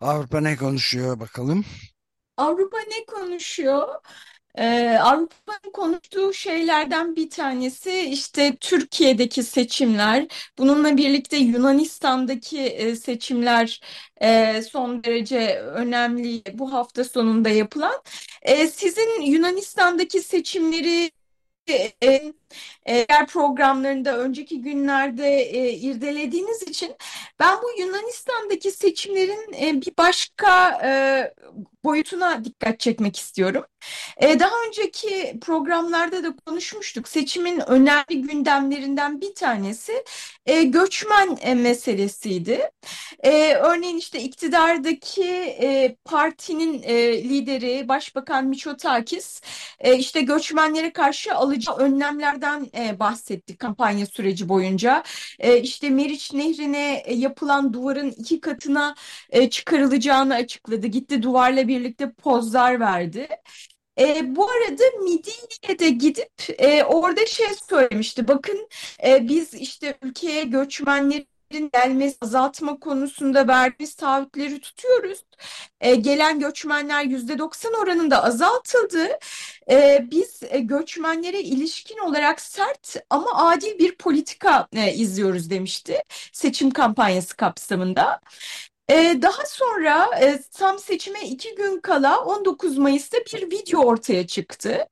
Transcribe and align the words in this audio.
Avrupa 0.00 0.40
ne 0.40 0.56
konuşuyor 0.56 1.20
bakalım? 1.20 1.64
Avrupa 2.36 2.78
ne 2.80 3.04
konuşuyor? 3.06 3.88
Ee, 4.58 4.98
Avrupa'nın 5.02 5.72
konuştuğu 5.72 6.32
şeylerden 6.32 7.16
bir 7.16 7.30
tanesi 7.30 8.00
işte 8.00 8.56
Türkiye'deki 8.60 9.42
seçimler. 9.42 10.26
Bununla 10.58 10.96
birlikte 10.96 11.36
Yunanistan'daki 11.36 12.60
e, 12.62 12.96
seçimler 12.96 13.80
e, 14.22 14.62
son 14.62 15.04
derece 15.04 15.60
önemli 15.60 16.42
bu 16.54 16.72
hafta 16.72 17.04
sonunda 17.04 17.48
yapılan. 17.48 18.02
E, 18.42 18.66
sizin 18.68 19.20
Yunanistan'daki 19.22 20.20
seçimleri 20.22 21.10
e, 21.68 22.32
diğer 22.86 23.26
programlarında 23.26 24.18
önceki 24.18 24.60
günlerde 24.62 25.40
e, 25.40 25.72
irdelediğiniz 25.72 26.62
için 26.62 26.96
ben 27.40 27.56
bu 27.62 27.80
Yunanistan'daki 27.80 28.70
seçimlerin 28.70 29.52
e, 29.52 29.80
bir 29.80 29.92
başka 29.98 30.80
e, 30.84 30.90
boyutuna 31.86 32.44
dikkat 32.44 32.80
çekmek 32.80 33.16
istiyorum. 33.16 33.64
E, 34.16 34.40
daha 34.40 34.52
önceki 34.66 35.38
programlarda 35.40 36.24
da 36.24 36.36
konuşmuştuk. 36.46 37.08
Seçimin 37.08 37.60
önemli 37.70 38.22
gündemlerinden 38.22 39.20
bir 39.20 39.34
tanesi 39.34 40.04
e, 40.46 40.62
göçmen 40.62 41.38
e, 41.40 41.54
meselesiydi. 41.54 42.70
E, 43.24 43.54
örneğin 43.54 43.96
işte 43.96 44.20
iktidardaki 44.20 45.24
e, 45.62 45.96
partinin 46.04 46.82
e, 46.82 47.24
lideri 47.24 47.88
Başbakan 47.88 48.46
Mitsotakis 48.46 49.40
e, 49.80 49.96
işte 49.96 50.20
göçmenlere 50.20 50.92
karşı 50.92 51.34
alacağı 51.34 51.76
önlemlerden 51.76 52.66
e, 52.78 52.98
bahsetti 52.98 53.56
kampanya 53.56 54.06
süreci 54.06 54.48
boyunca. 54.48 55.02
E, 55.38 55.60
işte 55.60 55.90
Meriç 55.90 56.32
Nehri'ne 56.32 57.02
e, 57.06 57.14
yapılan 57.14 57.72
duvarın 57.72 58.10
iki 58.10 58.40
katına 58.40 58.94
e, 59.30 59.50
çıkarılacağını 59.50 60.34
açıkladı. 60.34 60.86
Gitti 60.86 61.22
duvarla 61.22 61.68
birlikte 61.80 62.12
pozlar 62.12 62.80
verdi. 62.80 63.28
E, 63.98 64.36
bu 64.36 64.50
arada 64.50 64.82
Midilli'ye 65.02 65.78
de 65.78 65.90
gidip 65.90 66.32
e, 66.58 66.84
orada 66.84 67.26
şey 67.26 67.46
söylemişti. 67.68 68.28
Bakın 68.28 68.68
e, 69.06 69.28
biz 69.28 69.54
işte 69.54 69.98
ülkeye 70.02 70.44
göçmenleri 70.44 71.26
gelmesi 71.72 72.16
azaltma 72.20 72.80
konusunda 72.80 73.48
verdiğimiz 73.48 73.94
taahhütleri 73.94 74.60
tutuyoruz. 74.60 75.24
E, 75.80 75.94
gelen 75.94 76.40
göçmenler 76.40 77.04
yüzde 77.04 77.38
doksan 77.38 77.72
oranında 77.74 78.24
azaltıldı. 78.24 79.08
E, 79.70 80.06
biz 80.10 80.40
e, 80.50 80.58
göçmenlere 80.58 81.40
ilişkin 81.40 81.98
olarak 81.98 82.40
sert 82.40 82.96
ama 83.10 83.48
adil 83.50 83.78
bir 83.78 83.96
politika 83.96 84.68
e, 84.72 84.92
izliyoruz 84.94 85.50
demişti 85.50 86.02
seçim 86.32 86.70
kampanyası 86.70 87.36
kapsamında. 87.36 88.20
Ee, 88.90 89.18
daha 89.22 89.46
sonra 89.46 90.10
e, 90.20 90.40
tam 90.52 90.78
seçime 90.78 91.20
iki 91.28 91.54
gün 91.54 91.80
kala 91.80 92.24
19 92.24 92.78
Mayıs'ta 92.78 93.18
bir 93.18 93.50
video 93.50 93.80
ortaya 93.80 94.26
çıktı. 94.26 94.86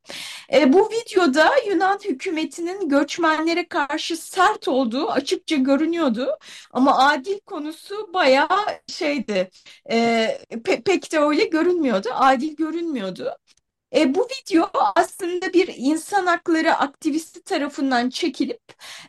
E, 0.53 0.73
bu 0.73 0.91
videoda 0.91 1.51
Yunan 1.69 1.99
hükümetinin 2.05 2.89
göçmenlere 2.89 3.69
karşı 3.69 4.17
sert 4.17 4.69
olduğu 4.69 5.11
açıkça 5.11 5.57
görünüyordu. 5.57 6.39
Ama 6.73 6.99
adil 7.09 7.41
konusu 7.41 8.15
bayağı 8.15 8.49
şeydi, 8.89 9.51
e, 9.91 10.39
pe 10.65 10.83
pek 10.83 11.13
de 11.13 11.19
öyle 11.19 11.45
görünmüyordu, 11.45 12.09
adil 12.13 12.57
görünmüyordu. 12.57 13.37
E, 13.95 14.15
bu 14.15 14.25
video 14.25 14.71
aslında 14.97 15.53
bir 15.53 15.75
insan 15.77 16.27
hakları 16.27 16.75
aktivisti 16.75 17.43
tarafından 17.43 18.11
çekilip 18.11 18.61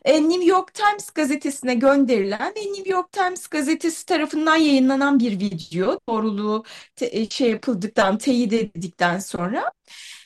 e, 0.05 0.29
New 0.29 0.45
York 0.45 0.73
Times 0.73 1.09
gazetesine 1.09 1.75
gönderilen 1.75 2.53
ve 2.55 2.61
New 2.61 2.91
York 2.91 3.11
Times 3.11 3.47
gazetesi 3.47 4.05
tarafından 4.05 4.55
yayınlanan 4.55 5.19
bir 5.19 5.39
video. 5.39 5.99
Doğruluğu 6.09 6.63
te, 6.95 7.05
e, 7.11 7.29
şey 7.29 7.49
yapıldıktan, 7.49 8.17
teyit 8.17 8.53
edildikten 8.53 9.19
sonra 9.19 9.71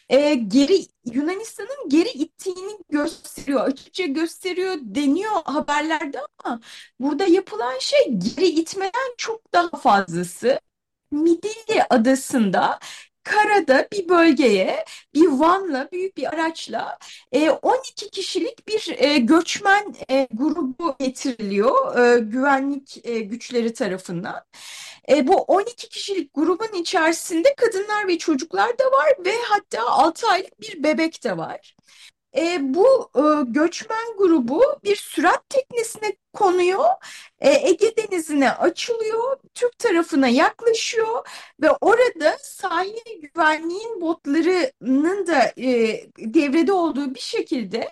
e, 0.10 0.34
geri 0.34 0.86
Yunanistan'ın 1.14 1.90
geri 1.90 2.10
ittiğini 2.10 2.78
gösteriyor, 2.90 3.62
açıkça 3.62 4.06
gösteriyor 4.06 4.76
deniyor 4.82 5.32
haberlerde 5.46 6.20
ama 6.44 6.62
burada 7.00 7.26
yapılan 7.26 7.80
şey 7.80 8.06
geri 8.10 8.48
itmeden 8.48 9.16
çok 9.18 9.54
daha 9.54 9.70
fazlası. 9.70 10.60
Midilli 11.12 11.84
adasında 11.90 12.80
karada 13.30 13.88
bir 13.92 14.10
bölgeye 14.10 14.86
bir 15.14 15.28
vanla 15.28 15.90
büyük 15.92 16.18
bir 16.18 16.34
araçla 16.34 16.98
e, 17.32 17.50
12 17.50 18.10
kişilik 18.10 18.68
bir 18.68 18.96
e, 18.98 19.18
göçmen 19.18 19.96
e, 20.10 20.28
grubu 20.34 20.96
getiriliyor 21.00 22.00
e, 22.00 22.20
güvenlik 22.20 23.06
e, 23.08 23.20
güçleri 23.20 23.74
tarafından. 23.74 24.44
E, 25.10 25.28
bu 25.28 25.36
12 25.36 25.90
kişilik 25.90 26.34
grubun 26.34 26.74
içerisinde 26.82 27.56
kadınlar 27.56 28.08
ve 28.08 28.18
çocuklar 28.18 28.80
da 28.80 28.86
var 28.86 29.26
ve 29.26 29.34
hatta 29.50 29.84
6 29.84 30.28
aylık 30.28 30.62
bir 30.62 30.84
bebek 30.84 31.24
de 31.24 31.38
var. 31.38 31.76
E, 32.38 32.74
bu 32.74 33.10
e, 33.16 33.22
göçmen 33.52 34.18
grubu 34.18 34.62
bir 34.84 34.96
sürat 34.96 35.50
teknesine 35.50 36.16
konuyor, 36.34 36.86
e, 37.40 37.50
Ege 37.70 37.96
Denizi'ne 37.98 38.52
açılıyor, 38.52 39.38
Türk 39.56 39.78
tarafına 39.80 40.28
yaklaşıyor 40.28 41.28
ve 41.62 41.72
orada 41.82 42.38
sahil 42.42 43.22
güvenliğin 43.22 44.02
botlarının 44.02 45.28
da 45.28 45.54
e, 45.58 46.02
devrede 46.20 46.72
olduğu 46.74 47.16
bir 47.16 47.20
şekilde 47.20 47.90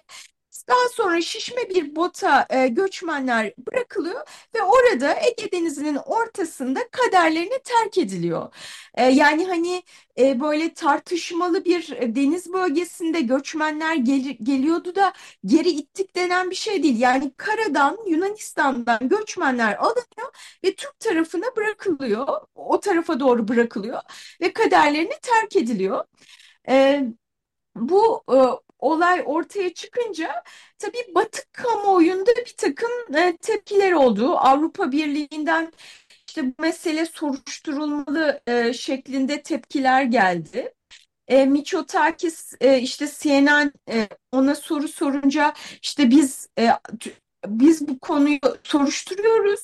daha 0.68 0.90
sonra 0.94 1.22
şişme 1.22 1.70
bir 1.70 1.96
bota 1.96 2.48
e, 2.50 2.68
göçmenler 2.68 3.54
bırakılıyor 3.58 4.22
ve 4.56 4.62
orada 4.62 5.16
Ege 5.22 5.52
Denizi'nin 5.52 5.96
ortasında 5.96 6.80
kaderlerini 6.92 7.60
terk 7.64 7.98
ediliyor. 7.98 8.54
E, 8.96 9.04
yani 9.06 9.46
hani 9.46 9.84
e, 10.20 10.40
böyle 10.42 10.74
tartışmalı 10.74 11.66
bir 11.66 12.16
deniz 12.16 12.54
bölgesinde 12.54 13.22
göçmenler 13.22 13.96
gel 13.96 14.38
geliyordu 14.44 14.96
da 14.96 15.14
geri 15.46 15.70
ittik 15.70 16.16
denen 16.16 16.50
bir 16.50 16.56
şey 16.56 16.84
değil. 16.84 17.00
Yani 17.00 17.34
karadan 17.38 17.98
Yunanistan'dan 18.08 19.10
göçmenler 19.10 19.76
alınıyor 19.76 20.34
ve 20.64 20.76
Türk 20.76 21.00
tarafına 21.00 21.56
bırakılıyor. 21.56 22.28
O 22.56 22.80
tarafa 22.80 23.20
doğru 23.20 23.48
bırakılıyor 23.48 24.02
ve 24.42 24.54
kaderlerini 24.54 25.14
terk 25.22 25.56
ediliyor. 25.56 26.06
E, 26.70 27.04
bu 27.76 28.24
e, 28.34 28.38
olay 28.80 29.24
ortaya 29.26 29.74
çıkınca 29.74 30.44
tabii 30.80 31.16
Batı 31.16 31.42
kamuoyunda 31.52 32.32
bir 32.36 32.54
takım 32.58 33.16
e, 33.16 33.38
tepkiler 33.38 33.92
oldu. 33.92 34.38
Avrupa 34.38 34.92
Birliği'nden 34.92 35.72
işte 36.28 36.46
bu 36.46 36.62
mesele 36.62 37.06
soruşturulmalı 37.06 38.42
e, 38.48 38.74
şeklinde 38.74 39.42
tepkiler 39.44 40.04
geldi. 40.04 40.74
E, 41.28 41.46
Mitsotakis 41.46 42.54
e, 42.62 42.80
işte 42.82 43.08
CNN 43.20 43.74
e, 43.90 44.08
ona 44.32 44.56
soru 44.56 44.88
sorunca 44.88 45.54
işte 45.82 46.10
biz 46.12 46.50
e, 46.60 46.70
biz 47.48 47.88
bu 47.88 48.00
konuyu 48.00 48.40
soruşturuyoruz 48.64 49.62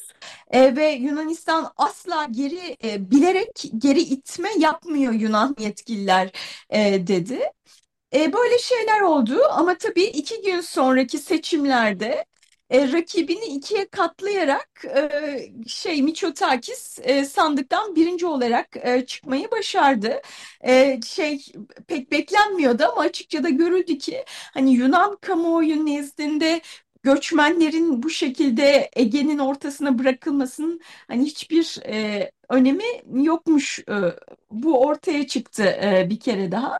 e, 0.51 0.75
ve 0.75 0.91
Yunanistan 0.91 1.73
asla 1.77 2.27
geri 2.31 2.77
e, 2.83 3.11
bilerek 3.11 3.63
geri 3.77 4.01
itme 4.01 4.49
yapmıyor 4.59 5.13
Yunan 5.13 5.55
yetkililer 5.59 6.31
e, 6.69 7.07
dedi. 7.07 7.39
E, 8.13 8.33
böyle 8.33 8.59
şeyler 8.59 9.01
oldu 9.01 9.41
ama 9.51 9.77
tabii 9.77 10.03
iki 10.03 10.41
gün 10.41 10.61
sonraki 10.61 11.17
seçimlerde 11.17 12.25
e, 12.69 12.91
rakibini 12.91 13.45
ikiye 13.45 13.87
katlayarak 13.87 14.85
e, 14.95 15.09
şey 15.67 16.01
Miçotakis 16.01 16.99
e, 17.03 17.25
sandıktan 17.25 17.95
birinci 17.95 18.25
olarak 18.25 18.67
e, 18.77 19.05
çıkmayı 19.05 19.51
başardı. 19.51 20.21
E, 20.67 20.99
şey 21.05 21.45
pek 21.87 22.11
beklenmiyordu 22.11 22.83
ama 22.83 23.01
açıkça 23.01 23.43
da 23.43 23.49
görüldü 23.49 23.97
ki 23.97 24.25
hani 24.53 24.73
Yunan 24.73 25.17
kamuoyu 25.21 25.85
nezdinde 25.85 26.61
göçmenlerin 27.03 28.03
bu 28.03 28.09
şekilde 28.09 28.89
Ege'nin 28.95 29.39
ortasına 29.39 29.99
bırakılmasının 29.99 30.81
hani 31.07 31.25
hiçbir 31.25 31.79
e, 31.87 32.31
önemi 32.49 32.83
yokmuş. 33.13 33.79
E, 33.79 33.93
bu 34.51 34.81
ortaya 34.81 35.27
çıktı 35.27 35.63
e, 35.63 36.07
bir 36.09 36.19
kere 36.19 36.51
daha. 36.51 36.79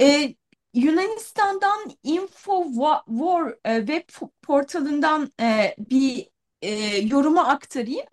E, 0.00 0.34
Yunanistan'dan 0.76 1.92
Infowar 2.02 3.54
e, 3.64 3.78
web 3.78 4.08
portalından 4.42 5.32
e, 5.40 5.74
bir 5.78 6.28
e, 6.62 6.98
yorumu 6.98 7.40
aktarayım. 7.40 8.06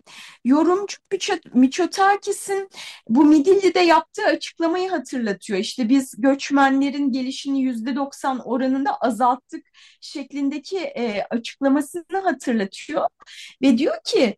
Yorumcu 0.44 0.96
Miçotakis'in 1.54 2.70
bu 3.08 3.24
Midilli'de 3.24 3.80
yaptığı 3.80 4.26
açıklamayı 4.26 4.90
hatırlatıyor. 4.90 5.58
İşte 5.58 5.88
biz 5.88 6.14
göçmenlerin 6.18 7.12
gelişini 7.12 7.62
yüzde 7.62 7.96
doksan 7.96 8.48
oranında 8.48 8.96
azalttık 8.96 9.66
şeklindeki 10.00 10.78
e, 10.78 11.26
açıklamasını 11.30 12.18
hatırlatıyor. 12.24 13.08
Ve 13.62 13.78
diyor 13.78 13.96
ki 14.04 14.36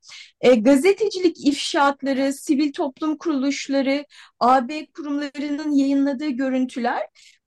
gazetecilik 0.58 1.46
ifşaatları, 1.46 2.32
sivil 2.32 2.72
toplum 2.72 3.17
kuruluşları, 3.19 4.06
AB 4.40 4.87
kurumlarının 4.87 5.72
yayınladığı 5.72 6.29
görüntüler 6.29 7.02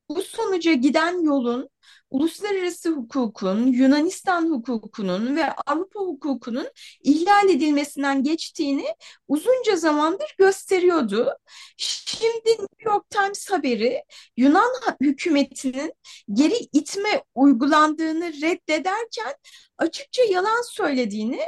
bu 0.10 0.22
sonuca 0.22 0.74
giden 0.74 1.24
yolun 1.24 1.70
uluslararası 2.10 2.90
hukukun, 2.90 3.68
Yunanistan 3.68 4.50
hukukunun 4.52 5.36
ve 5.36 5.52
Avrupa 5.52 6.00
hukukunun 6.00 6.68
ihlal 7.04 7.50
edilmesinden 7.50 8.24
geçtiğini 8.24 8.86
uzunca 9.28 9.76
zamandır 9.76 10.36
gösteriyordu. 10.38 11.38
Şimdi 11.78 12.50
New 12.50 12.90
York 12.92 13.10
Times 13.10 13.50
haberi 13.50 14.04
Yunan 14.38 14.72
hükümetinin 15.02 15.94
geri 16.34 16.56
itme 16.74 17.24
uygulandığını 17.36 18.34
reddederken 18.42 19.34
açıkça 19.78 20.24
yalan 20.24 20.62
söylediğini 20.72 21.40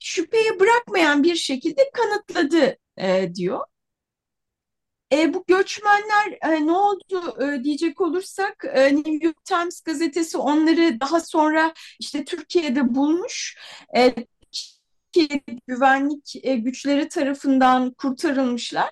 şüpheye 0.00 0.60
bırakmayan 0.60 1.22
bir 1.22 1.34
şekilde 1.36 1.90
kanıtladı 1.94 2.76
e, 2.96 3.34
diyor. 3.34 3.60
E, 5.12 5.34
bu 5.34 5.44
göçmenler 5.46 6.38
e, 6.42 6.66
ne 6.66 6.72
oldu 6.72 7.42
e, 7.42 7.64
diyecek 7.64 8.00
olursak 8.00 8.64
e, 8.74 8.96
New 8.96 9.26
York 9.26 9.44
Times 9.44 9.80
gazetesi 9.80 10.38
onları 10.38 11.00
daha 11.00 11.20
sonra 11.20 11.74
işte 12.00 12.24
Türkiye'de 12.24 12.94
bulmuş. 12.94 13.56
E, 13.96 14.14
ki 15.12 15.42
güvenlik 15.66 16.36
e, 16.42 16.56
güçleri 16.56 17.08
tarafından 17.08 17.90
kurtarılmışlar 17.94 18.90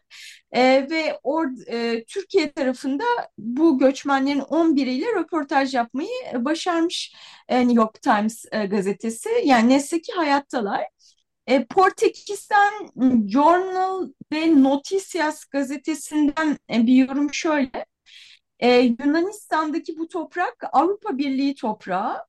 e, 0.53 0.91
ve 0.91 1.19
or, 1.23 1.47
e, 1.67 2.05
Türkiye 2.05 2.53
tarafında 2.53 3.05
bu 3.39 3.79
göçmenlerin 3.79 4.41
11'iyle 4.41 5.07
röportaj 5.21 5.75
yapmayı 5.75 6.09
başarmış 6.35 7.15
e, 7.49 7.61
New 7.61 7.75
York 7.83 8.03
Times 8.03 8.45
e, 8.53 8.67
gazetesi. 8.67 9.29
Yani 9.45 9.69
neyse 9.69 10.01
ki 10.01 10.13
hayattalar. 10.13 10.83
E, 11.47 11.65
Portekiz'den 11.65 12.73
Journal 13.29 14.09
ve 14.33 14.63
Noticias 14.63 15.45
gazetesinden 15.45 16.59
e, 16.71 16.87
bir 16.87 16.95
yorum 16.95 17.35
şöyle. 17.35 17.87
E, 18.59 18.79
Yunanistan'daki 18.79 19.99
bu 19.99 20.09
toprak 20.09 20.65
Avrupa 20.73 21.19
Birliği 21.19 21.55
toprağı. 21.55 22.25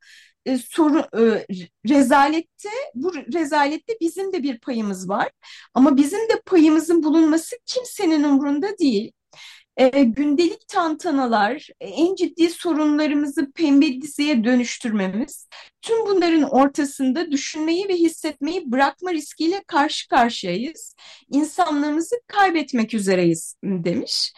E, 0.45 0.57
soru, 0.57 0.99
e, 0.99 1.45
rezalette 1.89 2.69
bu 2.95 3.13
rezalette 3.15 3.97
bizim 4.01 4.33
de 4.33 4.43
bir 4.43 4.59
payımız 4.59 5.09
var. 5.09 5.29
Ama 5.73 5.97
bizim 5.97 6.19
de 6.19 6.41
payımızın 6.45 7.03
bulunması 7.03 7.55
kimsenin 7.65 8.23
umurunda 8.23 8.77
değil 8.77 9.11
e, 9.77 10.03
gündelik 10.03 10.67
tantanalar, 10.67 11.69
e, 11.79 11.87
en 11.87 12.15
ciddi 12.15 12.49
sorunlarımızı 12.49 13.51
pembe 13.51 14.01
diziye 14.01 14.43
dönüştürmemiz, 14.43 15.47
tüm 15.81 16.05
bunların 16.05 16.43
ortasında 16.43 17.31
düşünmeyi 17.31 17.87
ve 17.87 17.93
hissetmeyi 17.93 18.71
bırakma 18.71 19.13
riskiyle 19.13 19.63
karşı 19.67 20.07
karşıyayız. 20.07 20.95
İnsanlığımızı 21.29 22.15
kaybetmek 22.27 22.93
üzereyiz 22.93 23.55
demiş. 23.63 24.33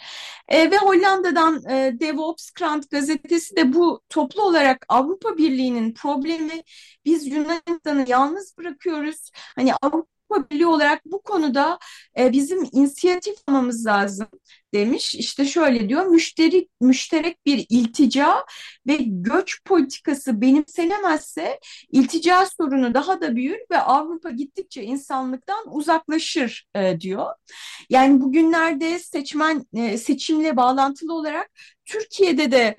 E, 0.47 0.71
ve 0.71 0.77
Hollanda'dan 0.77 1.63
e, 1.69 2.00
DevOps 2.00 2.51
Krant 2.51 2.92
gazetesi 2.92 3.56
de 3.56 3.74
bu 3.74 4.01
toplu 4.09 4.42
olarak 4.44 4.85
Avrupa 4.89 5.38
Birliği'nin 5.38 5.94
problemi 5.94 6.63
biz 7.06 7.27
Yunanistan'ı 7.27 8.06
yalnız 8.07 8.57
bırakıyoruz. 8.57 9.31
Hani 9.56 9.74
Avrupa 9.81 10.19
Avrupa 10.29 10.67
olarak 10.67 11.05
bu 11.05 11.21
konuda 11.21 11.79
e, 12.19 12.31
bizim 12.33 12.69
inisiyatif 12.71 13.35
almamız 13.47 13.85
lazım 13.85 14.27
demiş. 14.73 15.15
İşte 15.15 15.45
şöyle 15.45 15.89
diyor, 15.89 16.05
müşteri, 16.05 16.67
müşterek 16.81 17.45
bir 17.45 17.65
iltica 17.69 18.45
ve 18.87 18.97
göç 19.01 19.63
politikası 19.65 20.41
benimsenemezse 20.41 21.59
iltica 21.91 22.45
sorunu 22.57 22.93
daha 22.93 23.21
da 23.21 23.35
büyür 23.35 23.59
ve 23.71 23.77
Avrupa 23.77 24.29
gittikçe 24.29 24.83
insanlıktan 24.83 25.75
uzaklaşır 25.75 26.67
e, 26.75 26.99
diyor. 26.99 27.25
Yani 27.89 28.21
bugünlerde 28.21 28.99
seçmen 28.99 29.65
e, 29.73 29.97
seçimle 29.97 30.57
bağlantılı 30.57 31.13
olarak 31.13 31.49
Türkiye'de 31.85 32.51
de 32.51 32.77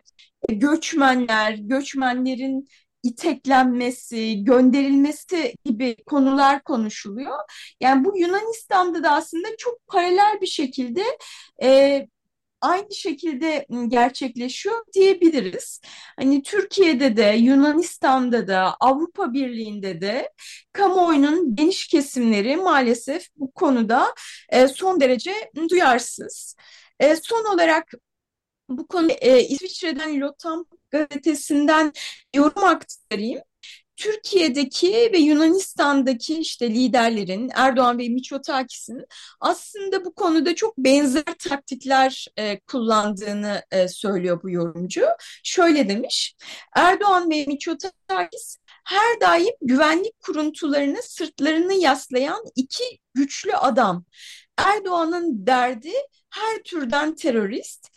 göçmenler, 0.48 1.54
göçmenlerin 1.54 2.68
iteklenmesi, 3.02 4.44
gönderilmesi 4.44 5.54
gibi 5.64 5.96
konular 6.06 6.62
konuşuluyor. 6.62 7.38
Yani 7.80 8.04
bu 8.04 8.18
Yunanistan'da 8.18 9.02
da 9.02 9.10
aslında 9.10 9.48
çok 9.58 9.86
paralel 9.86 10.40
bir 10.40 10.46
şekilde 10.46 11.02
e, 11.62 12.06
aynı 12.60 12.94
şekilde 12.94 13.66
gerçekleşiyor 13.88 14.76
diyebiliriz. 14.94 15.80
Hani 16.18 16.42
Türkiye'de 16.42 17.16
de, 17.16 17.36
Yunanistan'da 17.38 18.48
da, 18.48 18.76
Avrupa 18.80 19.32
Birliği'nde 19.32 20.00
de 20.00 20.30
kamuoyunun 20.72 21.56
geniş 21.56 21.88
kesimleri 21.88 22.56
maalesef 22.56 23.26
bu 23.36 23.50
konuda 23.52 24.14
e, 24.48 24.68
son 24.68 25.00
derece 25.00 25.34
duyarsız. 25.70 26.56
E, 27.00 27.16
son 27.16 27.54
olarak 27.54 27.92
bu 28.70 28.86
konu 28.86 29.10
e, 29.10 29.42
İsviçre'den 29.42 30.20
Lotam 30.20 30.64
gazetesinden 30.90 31.92
yorum 32.34 32.64
aktarayım. 32.64 33.40
Türkiye'deki 33.96 35.10
ve 35.12 35.18
Yunanistan'daki 35.18 36.38
işte 36.38 36.70
liderlerin 36.70 37.50
Erdoğan 37.54 37.98
ve 37.98 38.08
Miçotakis'in 38.08 39.04
aslında 39.40 40.04
bu 40.04 40.14
konuda 40.14 40.54
çok 40.54 40.78
benzer 40.78 41.34
taktikler 41.38 42.26
e, 42.36 42.60
kullandığını 42.60 43.62
e, 43.70 43.88
söylüyor 43.88 44.42
bu 44.42 44.50
yorumcu. 44.50 45.06
Şöyle 45.44 45.88
demiş, 45.88 46.34
Erdoğan 46.76 47.30
ve 47.30 47.44
Miçotakis 47.46 48.56
her 48.84 49.20
daim 49.20 49.54
güvenlik 49.62 50.20
kuruntularını 50.20 51.02
sırtlarını 51.02 51.74
yaslayan 51.74 52.44
iki 52.56 52.84
güçlü 53.14 53.54
adam. 53.54 54.04
Erdoğan'ın 54.58 55.46
derdi 55.46 55.92
her 56.30 56.62
türden 56.62 57.14
terörist, 57.14 57.88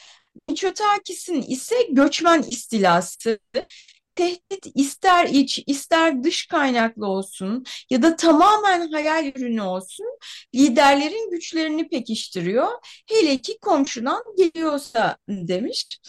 Miçotakis'in 0.49 1.41
ise 1.41 1.75
göçmen 1.89 2.41
istilası, 2.41 3.39
tehdit 4.15 4.67
ister 4.75 5.25
iç 5.25 5.63
ister 5.67 6.23
dış 6.23 6.47
kaynaklı 6.47 7.07
olsun 7.07 7.65
ya 7.89 8.01
da 8.01 8.15
tamamen 8.15 8.91
hayal 8.91 9.25
ürünü 9.25 9.61
olsun 9.61 10.05
liderlerin 10.55 11.31
güçlerini 11.31 11.89
pekiştiriyor. 11.89 12.67
Hele 13.09 13.37
ki 13.37 13.57
komşudan 13.61 14.23
geliyorsa 14.37 15.17
demiş. 15.29 15.99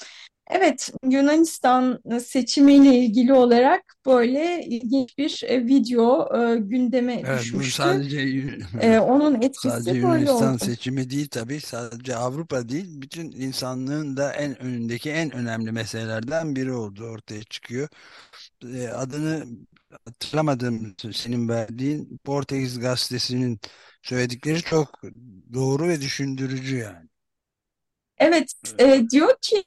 Evet, 0.50 0.90
Yunanistan 1.10 2.00
seçimiyle 2.24 2.94
ilgili 2.98 3.32
olarak 3.32 3.82
böyle 4.06 4.64
ilginç 4.66 5.18
bir 5.18 5.42
e, 5.46 5.66
video 5.66 6.36
e, 6.54 6.56
gündeme 6.56 7.22
Evet, 7.22 7.32
düşmüştü. 7.32 7.70
sadece 7.70 8.18
E, 8.80 8.98
onun 8.98 9.42
etkisi 9.42 9.90
sadece 9.90 9.96
Yunanistan 9.98 10.56
oldu. 10.56 10.56
seçimi 10.56 11.10
değil 11.10 11.28
tabii. 11.28 11.60
Sadece 11.60 12.16
Avrupa 12.16 12.68
değil, 12.68 12.86
bütün 13.02 13.32
insanlığın 13.32 14.16
da 14.16 14.32
en 14.32 14.62
önündeki 14.62 15.10
en 15.10 15.30
önemli 15.32 15.72
meselelerden 15.72 16.56
biri 16.56 16.72
oldu 16.72 17.04
ortaya 17.04 17.42
çıkıyor. 17.44 17.88
E, 18.74 18.88
Adını 18.88 19.46
hatırlamadım 20.06 20.96
senin 21.14 21.48
verdiğin 21.48 22.18
Portekiz 22.24 22.80
gazetesinin 22.80 23.60
söyledikleri 24.02 24.62
çok 24.62 25.02
doğru 25.54 25.88
ve 25.88 26.00
düşündürücü 26.00 26.76
yani. 26.76 27.08
Evet, 28.18 28.52
e, 28.78 29.04
diyor 29.10 29.34
ki 29.42 29.64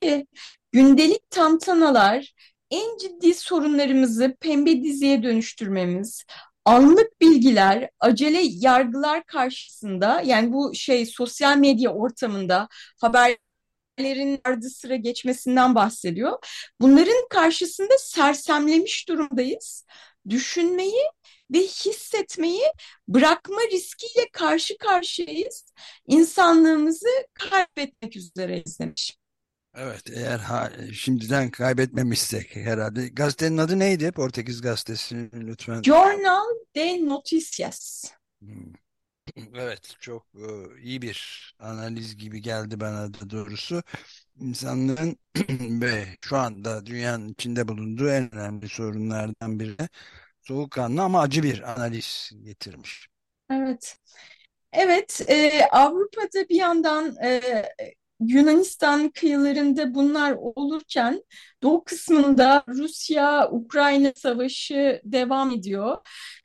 gündelik 0.72 1.30
tantanalar 1.30 2.34
en 2.72 2.98
ciddi 2.98 3.34
sorunlarımızı 3.34 4.36
pembe 4.40 4.84
diziye 4.84 5.24
dönüştürmemiz, 5.24 6.24
anlık 6.66 7.22
bilgiler, 7.22 7.90
acele 8.00 8.42
yargılar 8.44 9.24
karşısında 9.26 10.22
yani 10.26 10.54
bu 10.54 10.76
şey 10.76 11.06
sosyal 11.06 11.58
medya 11.58 11.94
ortamında 11.94 12.68
haberlerin 13.02 14.42
ardı 14.44 14.70
sıra 14.70 14.96
geçmesinden 14.96 15.76
bahsediyor. 15.76 16.38
Bunların 16.82 17.28
karşısında 17.30 17.98
sersemlemiş 18.00 19.08
durumdayız 19.10 19.86
düşünmeyi 20.30 21.04
ve 21.52 21.60
hissetmeyi 21.60 22.64
bırakma 23.08 23.62
riskiyle 23.72 24.30
karşı 24.34 24.78
karşıyayız. 24.78 25.66
İnsanlığımızı 26.08 27.08
kaybetmek 27.34 28.16
üzereyiz 28.16 28.80
demiş. 28.80 29.17
Evet 29.80 30.04
eğer 30.14 30.40
ha, 30.40 30.72
şimdiden 30.94 31.50
kaybetmemişsek 31.50 32.56
herhalde. 32.56 33.08
Gazetenin 33.08 33.58
adı 33.58 33.80
neydi? 33.80 34.12
Portekiz 34.12 34.62
gazetesi 34.62 35.30
lütfen. 35.34 35.82
Jornal 35.82 36.46
de 36.76 37.06
Noticias. 37.06 38.12
Hmm. 38.40 38.74
Evet 39.56 39.96
çok 40.00 40.26
e, 40.36 40.82
iyi 40.82 41.02
bir 41.02 41.54
analiz 41.60 42.18
gibi 42.18 42.42
geldi 42.42 42.80
bana 42.80 43.14
da 43.14 43.30
doğrusu. 43.30 43.84
İnsanlığın 44.42 45.18
ve 45.82 46.06
şu 46.22 46.38
anda 46.38 46.86
dünyanın 46.86 47.30
içinde 47.30 47.68
bulunduğu 47.68 48.10
en 48.10 48.36
önemli 48.36 48.70
sorunlardan 48.70 49.60
biri 49.60 49.76
soğukkanlı 50.42 51.02
ama 51.02 51.22
acı 51.22 51.44
bir 51.44 51.72
analiz 51.72 52.32
getirmiş. 52.44 53.08
Evet. 53.52 53.98
Evet, 54.74 55.22
e, 55.28 55.66
Avrupa'da 55.72 56.50
bir 56.50 56.56
yandan 56.56 57.16
e, 57.24 57.42
Yunanistan 58.20 59.10
kıyılarında 59.10 59.94
bunlar 59.96 60.32
olurken 60.40 61.24
doğu 61.64 61.84
kısmında 61.84 62.64
Rusya-Ukrayna 62.68 64.12
savaşı 64.16 65.02
devam 65.04 65.52
ediyor. 65.52 65.98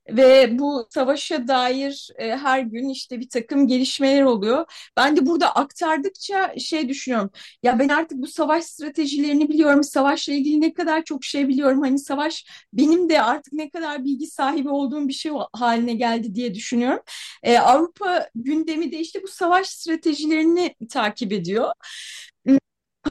Ve 0.08 0.58
bu 0.58 0.86
savaşa 0.90 1.48
dair 1.48 2.08
e, 2.18 2.36
her 2.36 2.60
gün 2.60 2.88
işte 2.88 3.20
bir 3.20 3.28
takım 3.28 3.66
gelişmeler 3.66 4.22
oluyor. 4.22 4.64
Ben 4.96 5.16
de 5.16 5.26
burada 5.26 5.54
aktardıkça 5.54 6.54
şey 6.58 6.88
düşünüyorum. 6.88 7.30
Ya 7.62 7.78
ben 7.78 7.88
artık 7.88 8.18
bu 8.18 8.26
savaş 8.26 8.64
stratejilerini 8.64 9.48
biliyorum. 9.48 9.84
Savaşla 9.84 10.32
ilgili 10.32 10.60
ne 10.60 10.72
kadar 10.74 11.04
çok 11.04 11.24
şey 11.24 11.48
biliyorum. 11.48 11.80
Hani 11.82 11.98
savaş 11.98 12.44
benim 12.72 13.08
de 13.08 13.22
artık 13.22 13.52
ne 13.52 13.70
kadar 13.70 14.04
bilgi 14.04 14.26
sahibi 14.26 14.68
olduğum 14.68 15.08
bir 15.08 15.12
şey 15.12 15.32
haline 15.52 15.94
geldi 15.94 16.34
diye 16.34 16.54
düşünüyorum. 16.54 17.00
E, 17.42 17.58
Avrupa 17.58 18.28
gündemi 18.34 18.92
de 18.92 18.98
işte 19.00 19.22
bu 19.22 19.28
savaş 19.28 19.68
stratejilerini 19.68 20.74
takip 20.90 21.32
ediyor. 21.32 21.72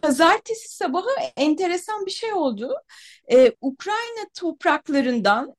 Pazartesi 0.01 0.75
sabahı 0.75 1.09
enteresan 1.37 2.05
bir 2.05 2.11
şey 2.11 2.33
oldu. 2.33 2.73
Ee, 3.31 3.51
Ukrayna 3.61 4.25
topraklarından 4.39 5.55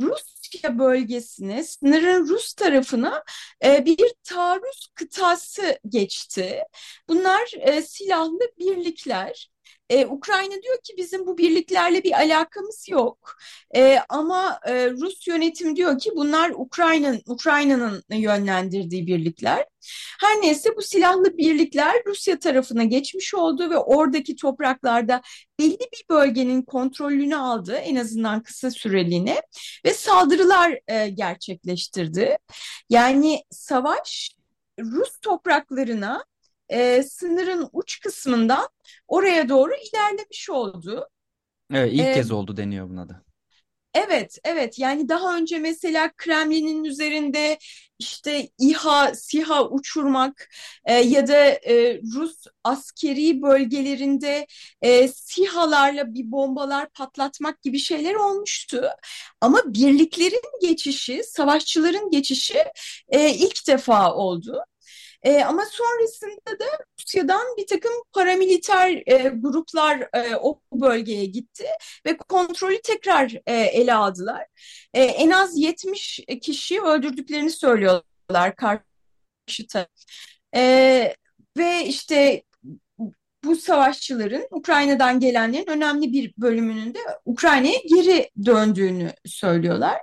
Rusya 0.00 0.78
bölgesine, 0.78 1.64
sınırın 1.64 2.28
Rus 2.28 2.54
tarafına 2.54 3.24
e, 3.64 3.84
bir 3.86 4.14
taarruz 4.24 4.88
kıtası 4.94 5.78
geçti. 5.88 6.62
Bunlar 7.08 7.50
e, 7.60 7.82
silahlı 7.82 8.40
birlikler. 8.58 9.53
Ee, 9.90 10.06
Ukrayna 10.06 10.62
diyor 10.62 10.78
ki 10.84 10.94
bizim 10.96 11.26
bu 11.26 11.38
birliklerle 11.38 12.04
bir 12.04 12.12
alakamız 12.12 12.86
yok. 12.88 13.36
Ee, 13.76 13.98
ama 14.08 14.60
e, 14.66 14.90
Rus 14.90 15.26
yönetim 15.26 15.76
diyor 15.76 15.98
ki 15.98 16.10
bunlar 16.16 16.50
Ukrayna'nın 16.50 17.22
Ukrayna'nın 17.26 18.02
yönlendirdiği 18.10 19.06
birlikler. 19.06 19.66
Her 20.20 20.42
neyse 20.42 20.76
bu 20.76 20.82
silahlı 20.82 21.38
birlikler 21.38 22.02
Rusya 22.06 22.38
tarafına 22.38 22.84
geçmiş 22.84 23.34
oldu 23.34 23.70
ve 23.70 23.78
oradaki 23.78 24.36
topraklarda 24.36 25.22
belli 25.60 25.78
bir 25.78 26.04
bölgenin 26.10 26.62
kontrolünü 26.62 27.36
aldı 27.36 27.74
en 27.74 27.96
azından 27.96 28.42
kısa 28.42 28.70
süreliğine 28.70 29.42
ve 29.84 29.94
saldırılar 29.94 30.78
e, 30.88 31.08
gerçekleştirdi. 31.08 32.38
Yani 32.90 33.42
savaş 33.50 34.36
Rus 34.80 35.18
topraklarına 35.22 36.24
e, 36.74 37.02
sınırın 37.02 37.68
uç 37.72 38.00
kısmından 38.00 38.68
oraya 39.08 39.48
doğru 39.48 39.72
ilerlemiş 39.74 40.50
oldu. 40.50 41.08
Evet, 41.74 41.92
ilk 41.92 42.00
e, 42.00 42.14
kez 42.14 42.30
oldu 42.30 42.56
deniyor 42.56 42.88
buna 42.88 43.08
da. 43.08 43.22
Evet, 43.94 44.38
evet. 44.44 44.78
Yani 44.78 45.08
daha 45.08 45.36
önce 45.36 45.58
mesela 45.58 46.12
Kremlin'in 46.16 46.84
üzerinde 46.84 47.58
işte 47.98 48.48
İHA, 48.58 49.14
SİHA 49.14 49.68
uçurmak 49.68 50.48
e, 50.84 50.94
ya 50.94 51.28
da 51.28 51.46
e, 51.46 52.00
Rus 52.14 52.44
askeri 52.64 53.42
bölgelerinde 53.42 54.46
e, 54.82 55.08
SİHA'larla 55.08 56.14
bir 56.14 56.32
bombalar 56.32 56.88
patlatmak 56.88 57.62
gibi 57.62 57.78
şeyler 57.78 58.14
olmuştu. 58.14 58.88
Ama 59.40 59.62
birliklerin 59.66 60.60
geçişi, 60.68 61.22
savaşçıların 61.24 62.10
geçişi 62.10 62.64
e, 63.08 63.30
ilk 63.34 63.66
defa 63.68 64.14
oldu. 64.14 64.64
E, 65.24 65.44
ama 65.44 65.64
sonrasında 65.64 66.58
da 66.60 66.64
Rusya'dan 67.00 67.56
bir 67.58 67.66
takım 67.66 67.92
paramiliter 68.12 69.02
e, 69.06 69.28
gruplar 69.28 70.08
e, 70.12 70.36
o 70.36 70.60
bölgeye 70.72 71.24
gitti 71.24 71.64
ve 72.06 72.16
kontrolü 72.16 72.80
tekrar 72.82 73.32
e, 73.46 73.54
ele 73.54 73.94
aldılar. 73.94 74.46
E, 74.94 75.02
en 75.04 75.30
az 75.30 75.58
70 75.58 76.20
kişi 76.42 76.82
öldürdüklerini 76.82 77.50
söylüyorlar 77.50 78.56
karşıta. 78.56 79.86
E, 80.56 81.14
ve 81.56 81.84
işte 81.86 82.42
bu 83.44 83.56
savaşçıların 83.56 84.46
Ukrayna'dan 84.50 85.20
gelenlerin 85.20 85.70
önemli 85.70 86.12
bir 86.12 86.34
bölümünün 86.38 86.94
de 86.94 86.98
Ukrayna'ya 87.24 87.78
geri 87.88 88.30
döndüğünü 88.46 89.12
söylüyorlar. 89.26 90.00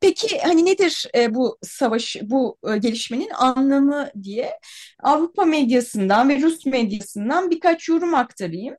Peki 0.00 0.38
hani 0.38 0.64
nedir 0.64 1.06
e, 1.14 1.34
bu 1.34 1.58
savaş, 1.62 2.16
bu 2.22 2.58
e, 2.68 2.76
gelişmenin 2.78 3.30
anlamı 3.30 4.10
diye 4.22 4.60
Avrupa 5.02 5.44
medyasından 5.44 6.28
ve 6.28 6.40
Rus 6.40 6.66
medyasından 6.66 7.50
birkaç 7.50 7.88
yorum 7.88 8.14
aktarayım. 8.14 8.76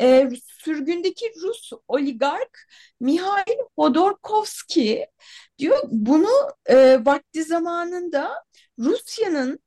E, 0.00 0.28
sürgündeki 0.64 1.32
Rus 1.42 1.70
oligark 1.88 2.68
Mihail 3.00 3.58
Hodorkovski 3.76 5.06
diyor 5.58 5.78
bunu 5.90 6.50
e, 6.66 7.04
vakti 7.04 7.44
zamanında 7.44 8.44
Rusya'nın 8.78 9.58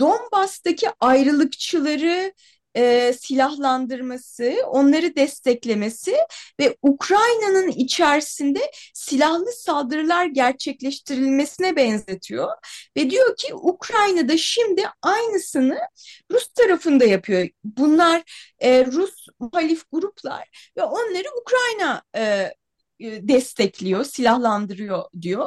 Donbas'taki 0.00 0.88
ayrılıkçıları 1.00 2.32
e, 2.76 3.12
silahlandırması, 3.12 4.54
onları 4.66 5.16
desteklemesi 5.16 6.16
ve 6.60 6.76
Ukrayna'nın 6.82 7.68
içerisinde 7.68 8.70
silahlı 8.94 9.52
saldırılar 9.52 10.26
gerçekleştirilmesine 10.26 11.76
benzetiyor. 11.76 12.48
Ve 12.96 13.10
diyor 13.10 13.36
ki 13.36 13.54
Ukrayna'da 13.54 14.36
şimdi 14.36 14.84
aynısını 15.02 15.78
Rus 16.32 16.48
tarafında 16.48 17.04
yapıyor. 17.04 17.48
Bunlar 17.64 18.22
e, 18.58 18.86
Rus 18.86 19.26
muhalif 19.40 19.82
gruplar 19.92 20.72
ve 20.76 20.82
onları 20.82 21.28
Ukrayna 21.40 22.02
e, 22.16 22.50
destekliyor, 23.00 24.04
silahlandırıyor 24.04 25.04
diyor. 25.20 25.46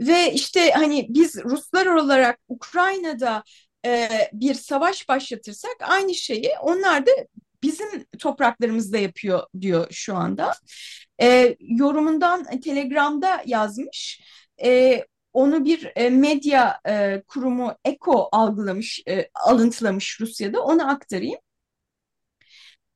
Ve 0.00 0.32
işte 0.32 0.70
hani 0.70 1.06
biz 1.08 1.36
Ruslar 1.44 1.86
olarak 1.86 2.38
Ukrayna'da 2.48 3.44
e, 3.86 4.08
bir 4.32 4.54
savaş 4.54 5.08
başlatırsak 5.08 5.76
aynı 5.80 6.14
şeyi 6.14 6.50
onlar 6.62 7.06
da 7.06 7.10
bizim 7.62 8.04
topraklarımızda 8.18 8.98
yapıyor 8.98 9.42
diyor 9.60 9.86
şu 9.90 10.16
anda. 10.16 10.52
E, 11.22 11.56
yorumundan 11.60 12.60
Telegram'da 12.60 13.42
yazmış. 13.46 14.20
E, 14.64 15.04
onu 15.32 15.64
bir 15.64 15.92
e, 15.96 16.10
medya 16.10 16.80
e, 16.88 17.22
kurumu 17.28 17.74
Eko 17.84 18.28
algılamış, 18.32 19.02
e, 19.08 19.28
alıntılamış 19.34 20.20
Rusya'da. 20.20 20.62
Onu 20.62 20.90
aktarayım. 20.90 21.38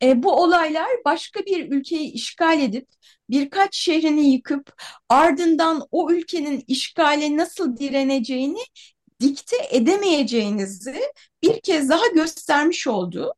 E, 0.02 0.22
bu 0.22 0.32
olaylar 0.32 0.88
başka 1.04 1.40
bir 1.40 1.70
ülkeyi 1.72 2.12
işgal 2.12 2.60
edip 2.60 2.88
birkaç 3.30 3.76
şehrini 3.76 4.32
yıkıp 4.32 4.72
ardından 5.08 5.82
o 5.90 6.10
ülkenin 6.10 6.64
işgale 6.66 7.36
nasıl 7.36 7.76
direneceğini 7.76 8.64
dikte 9.24 9.56
edemeyeceğinizi 9.70 11.00
bir 11.42 11.60
kez 11.60 11.88
daha 11.88 12.06
göstermiş 12.06 12.86
oldu. 12.86 13.34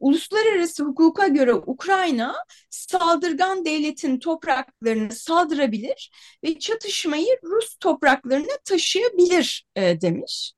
Uluslararası 0.00 0.84
hukuka 0.84 1.26
göre 1.26 1.54
Ukrayna 1.54 2.34
saldırgan 2.70 3.64
devletin 3.64 4.18
topraklarını 4.18 5.12
saldırabilir 5.12 6.10
ve 6.44 6.58
çatışmayı 6.58 7.36
Rus 7.42 7.76
topraklarına 7.76 8.56
taşıyabilir 8.64 9.66
e, 9.76 10.00
demiş. 10.00 10.52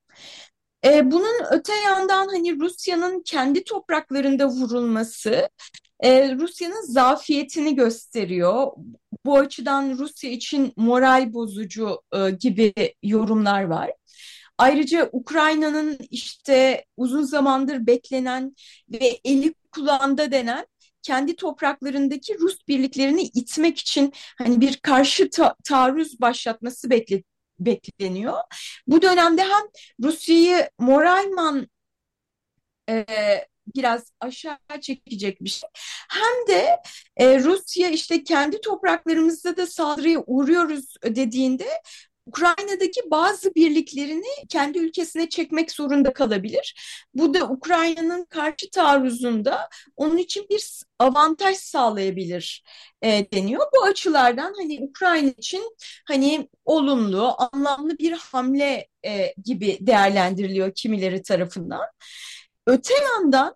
E, 0.85 1.11
bunun 1.11 1.35
öte 1.51 1.73
yandan 1.75 2.27
hani 2.27 2.59
Rusya'nın 2.59 3.21
kendi 3.25 3.63
topraklarında 3.63 4.47
vurulması 4.47 5.49
e, 5.99 6.35
Rusya'nın 6.35 6.81
zafiyetini 6.81 7.75
gösteriyor. 7.75 8.71
Bu 9.25 9.37
açıdan 9.37 9.97
Rusya 9.97 10.29
için 10.31 10.73
moral 10.75 11.33
bozucu 11.33 12.01
e, 12.13 12.29
gibi 12.31 12.73
yorumlar 13.03 13.63
var. 13.63 13.91
Ayrıca 14.57 15.09
Ukrayna'nın 15.11 15.97
işte 16.09 16.85
uzun 16.97 17.23
zamandır 17.23 17.87
beklenen 17.87 18.55
ve 18.89 19.19
eli 19.23 19.53
kulağında 19.71 20.31
denen 20.31 20.65
kendi 21.01 21.35
topraklarındaki 21.35 22.39
Rus 22.39 22.67
birliklerini 22.67 23.21
itmek 23.21 23.79
için 23.79 24.13
hani 24.37 24.61
bir 24.61 24.77
karşı 24.77 25.29
ta 25.29 25.55
taarruz 25.63 26.21
başlatması 26.21 26.89
bekle 26.89 27.23
bekleniyor. 27.59 28.37
Bu 28.87 29.01
dönemde 29.01 29.41
hem 29.43 29.63
Rusya'yı 30.03 30.69
moralman 30.79 31.67
e, 32.89 33.05
biraz 33.75 34.11
aşağı 34.19 34.57
çekecek 34.81 35.43
bir 35.43 35.49
şey. 35.49 35.69
Hem 36.09 36.47
de 36.47 36.79
e, 37.17 37.39
Rusya 37.43 37.89
işte 37.89 38.23
kendi 38.23 38.61
topraklarımızda 38.61 39.57
da 39.57 39.67
saldırıya 39.67 40.23
uğruyoruz 40.27 40.95
dediğinde 41.03 41.67
Ukrayna'daki 42.27 43.01
bazı 43.11 43.55
birliklerini 43.55 44.47
kendi 44.49 44.79
ülkesine 44.79 45.29
çekmek 45.29 45.71
zorunda 45.71 46.13
kalabilir. 46.13 46.75
Bu 47.13 47.33
da 47.33 47.49
Ukrayna'nın 47.49 48.25
karşı 48.25 48.69
taarruzunda 48.71 49.69
onun 49.95 50.17
için 50.17 50.45
bir 50.49 50.83
avantaj 50.99 51.57
sağlayabilir 51.57 52.63
e, 53.01 53.31
deniyor. 53.33 53.61
Bu 53.75 53.83
açılardan 53.83 54.53
hani 54.57 54.79
Ukrayna 54.81 55.29
için 55.37 55.75
hani 56.07 56.49
olumlu, 56.65 57.35
anlamlı 57.53 57.97
bir 57.97 58.11
hamle 58.11 58.87
e, 59.05 59.33
gibi 59.43 59.77
değerlendiriliyor 59.81 60.71
kimileri 60.75 61.23
tarafından. 61.23 61.85
Öte 62.67 62.93
yandan 62.93 63.55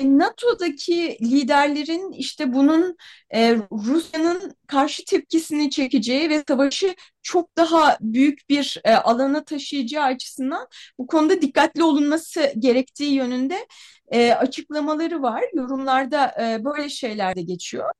NATO'daki 0.00 1.18
liderlerin 1.22 2.12
işte 2.12 2.52
bunun 2.52 2.96
e, 3.30 3.56
Rusya'nın 3.72 4.54
karşı 4.66 5.04
tepkisini 5.04 5.70
çekeceği 5.70 6.30
ve 6.30 6.44
savaşı 6.48 6.94
çok 7.22 7.56
daha 7.56 7.98
büyük 8.00 8.48
bir 8.48 8.80
e, 8.84 8.94
alana 8.94 9.44
taşıyacağı 9.44 10.04
açısından 10.04 10.68
bu 10.98 11.06
konuda 11.06 11.42
dikkatli 11.42 11.82
olunması 11.82 12.52
gerektiği 12.58 13.12
yönünde 13.14 13.66
e, 14.08 14.32
açıklamaları 14.32 15.22
var. 15.22 15.44
Yorumlarda 15.54 16.34
e, 16.42 16.64
böyle 16.64 16.88
şeyler 16.88 17.36
de 17.36 17.42
geçiyor. 17.42 17.92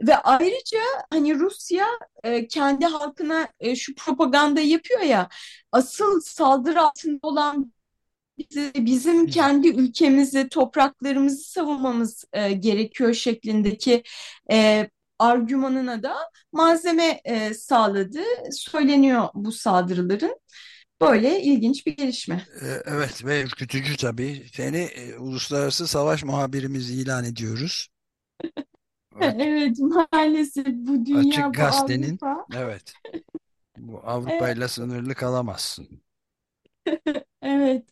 Ve 0.00 0.16
ayrıca 0.16 0.78
hani 1.10 1.34
Rusya 1.34 1.86
e, 2.24 2.48
kendi 2.48 2.86
halkına 2.86 3.48
e, 3.60 3.76
şu 3.76 3.94
propaganda 3.94 4.60
yapıyor 4.60 5.00
ya 5.00 5.28
asıl 5.72 6.20
saldırı 6.20 6.82
altında 6.82 7.18
olan 7.22 7.72
bizim 8.76 9.26
kendi 9.26 9.68
ülkemizi, 9.68 10.48
topraklarımızı 10.48 11.50
savunmamız 11.50 12.24
e, 12.32 12.52
gerekiyor 12.52 13.14
şeklindeki 13.14 14.02
e, 14.52 14.88
argümanına 15.18 16.02
da 16.02 16.16
malzeme 16.52 17.20
e, 17.24 17.54
sağladığı 17.54 18.52
söyleniyor 18.52 19.28
bu 19.34 19.52
saldırıların. 19.52 20.40
Böyle 21.00 21.42
ilginç 21.42 21.86
bir 21.86 21.96
gelişme. 21.96 22.46
E, 22.62 22.66
evet 22.86 23.24
ve 23.24 23.42
ürkütücü 23.42 23.96
tabii. 23.96 24.46
Seni 24.52 24.78
e, 24.78 25.16
uluslararası 25.18 25.86
savaş 25.86 26.24
muhabirimiz 26.24 26.90
ilan 26.90 27.24
ediyoruz. 27.24 27.88
Evet, 29.20 29.36
evet 29.40 29.78
maalesef 29.78 30.66
bu 30.66 31.06
dünya, 31.06 31.18
Açık 31.20 31.46
bu 31.46 31.52
Gazete'nin 31.52 32.20
Avrupa. 32.22 32.46
evet 32.54 32.94
bu 33.76 34.00
Avrupa 34.04 34.50
ile 34.50 34.68
sınırlı 34.68 35.14
kalamazsın. 35.14 36.02
Evet, 37.42 37.84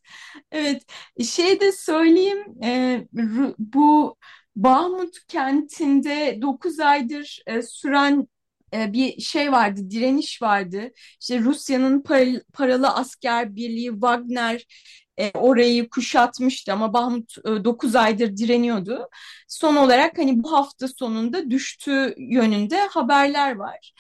evet. 0.53 0.83
Şey 1.25 1.61
de 1.61 1.73
söyleyeyim, 1.73 2.63
e, 2.65 3.07
bu 3.59 4.17
Bahmut 4.57 5.27
kentinde 5.29 6.39
9 6.43 6.81
aydır 6.81 7.43
e, 7.47 7.63
süren 7.63 8.29
e, 8.75 8.93
bir 8.93 9.21
şey 9.21 9.53
vardı, 9.53 9.81
direniş 9.91 10.43
vardı. 10.43 10.91
İşte 11.21 11.39
Rusya'nın 11.41 12.03
paralı, 12.03 12.45
paralı 12.53 12.89
asker 12.89 13.57
birliği 13.57 13.91
Wagner 13.91 14.67
e, 15.19 15.31
orayı 15.35 15.89
kuşatmıştı 15.91 16.73
ama 16.73 16.93
Bahmut 16.93 17.39
e, 17.39 17.65
9 17.65 17.95
aydır 17.97 18.37
direniyordu. 18.37 19.09
Son 19.49 19.77
olarak 19.77 20.19
hani 20.19 20.43
bu 20.43 20.53
hafta 20.53 20.89
sonunda 20.89 21.51
düştüğü 21.51 22.15
yönünde 22.19 22.81
haberler 22.87 23.57
var. 23.57 23.93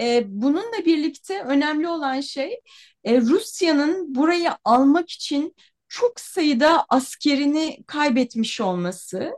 E, 0.00 0.24
bununla 0.26 0.84
birlikte 0.86 1.40
önemli 1.42 1.88
olan 1.88 2.20
şey 2.20 2.60
e, 3.04 3.20
Rusya'nın 3.20 4.14
burayı 4.14 4.50
almak 4.64 5.10
için 5.10 5.54
çok 5.88 6.20
sayıda 6.20 6.84
askerini 6.88 7.84
kaybetmiş 7.86 8.60
olması. 8.60 9.32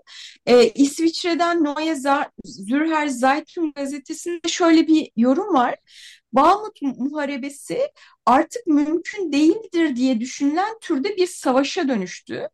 E, 0.46 0.68
İsviçre'den 0.68 1.64
Neue 1.64 1.96
Zürcher 2.44 3.06
Zeitung 3.06 3.74
gazetesinde 3.74 4.48
şöyle 4.48 4.86
bir 4.86 5.10
yorum 5.16 5.54
var. 5.54 5.74
Bahmut 6.32 6.82
Muharebesi 6.82 7.90
artık 8.26 8.66
mümkün 8.66 9.32
değildir 9.32 9.96
diye 9.96 10.20
düşünülen 10.20 10.78
türde 10.80 11.16
bir 11.16 11.26
savaşa 11.26 11.88
dönüştü. 11.88 12.48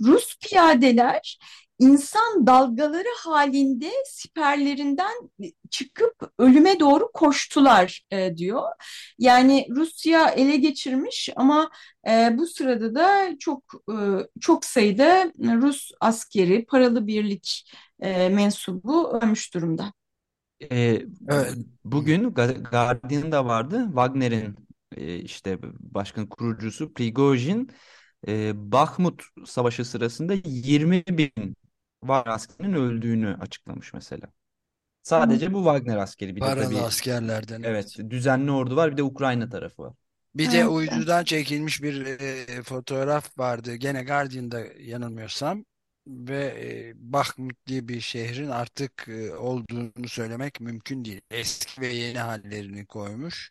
Rus 0.00 0.38
piyadeler 0.38 1.38
insan 1.78 2.46
dalgaları 2.46 3.08
halinde 3.18 3.90
siperlerinden 4.06 5.30
çıkıp 5.70 6.14
ölüme 6.38 6.80
doğru 6.80 7.12
koştular 7.12 8.06
e, 8.10 8.36
diyor. 8.36 8.62
Yani 9.18 9.66
Rusya 9.70 10.28
ele 10.28 10.56
geçirmiş 10.56 11.30
ama 11.36 11.70
e, 12.08 12.38
bu 12.38 12.46
sırada 12.46 12.94
da 12.94 13.38
çok 13.38 13.62
e, 13.90 13.96
çok 14.40 14.64
sayıda 14.64 15.32
Rus 15.38 15.90
askeri, 16.00 16.66
paralı 16.66 17.06
birlik 17.06 17.72
e, 18.00 18.28
mensubu 18.28 19.08
ölmüş 19.08 19.54
durumda. 19.54 19.92
Ee, 20.72 21.02
bugün 21.84 22.34
Guardian'da 22.70 23.46
vardı. 23.46 23.84
Wagner'in 23.86 24.56
e, 24.96 25.16
işte 25.16 25.58
başkan 25.80 26.26
kurucusu 26.26 26.92
Prigojin 26.92 27.70
e, 28.28 28.52
Bakhmut 28.72 29.22
Savaşı 29.46 29.84
sırasında 29.84 30.34
20 30.44 31.04
bin 31.06 31.56
var 32.02 32.26
askerinin 32.26 32.74
öldüğünü 32.76 33.36
açıklamış 33.40 33.92
mesela. 33.94 34.26
Sadece 35.02 35.54
bu 35.54 35.58
Wagner 35.58 35.96
askeri. 35.98 36.36
Bir 36.36 36.44
de 36.44 36.44
Paralı 36.46 36.56
tabii 36.56 36.80
askerlerden. 36.80 37.62
evet 37.62 37.96
düzenli 38.10 38.50
ordu 38.52 38.76
var 38.76 38.92
bir 38.92 38.96
de 38.96 39.02
Ukrayna 39.02 39.48
tarafı 39.50 39.82
var. 39.82 39.94
Bir 40.34 40.52
de 40.52 40.58
Evet. 40.58 40.68
uydudan 40.68 41.24
çekilmiş 41.24 41.82
bir 41.82 42.06
e, 42.06 42.62
fotoğraf 42.62 43.38
vardı. 43.38 43.74
Gene 43.74 44.04
Guardian'da 44.04 44.60
yanılmıyorsam. 44.80 45.64
Ve 46.06 46.44
e, 46.46 46.92
Bakhmut 47.12 47.66
diye 47.66 47.88
bir 47.88 48.00
şehrin 48.00 48.48
artık 48.48 49.08
e, 49.08 49.34
olduğunu 49.36 50.08
söylemek 50.08 50.60
mümkün 50.60 51.04
değil. 51.04 51.20
Eski 51.30 51.80
ve 51.80 51.86
yeni 51.88 52.18
hallerini 52.18 52.86
koymuş. 52.86 53.50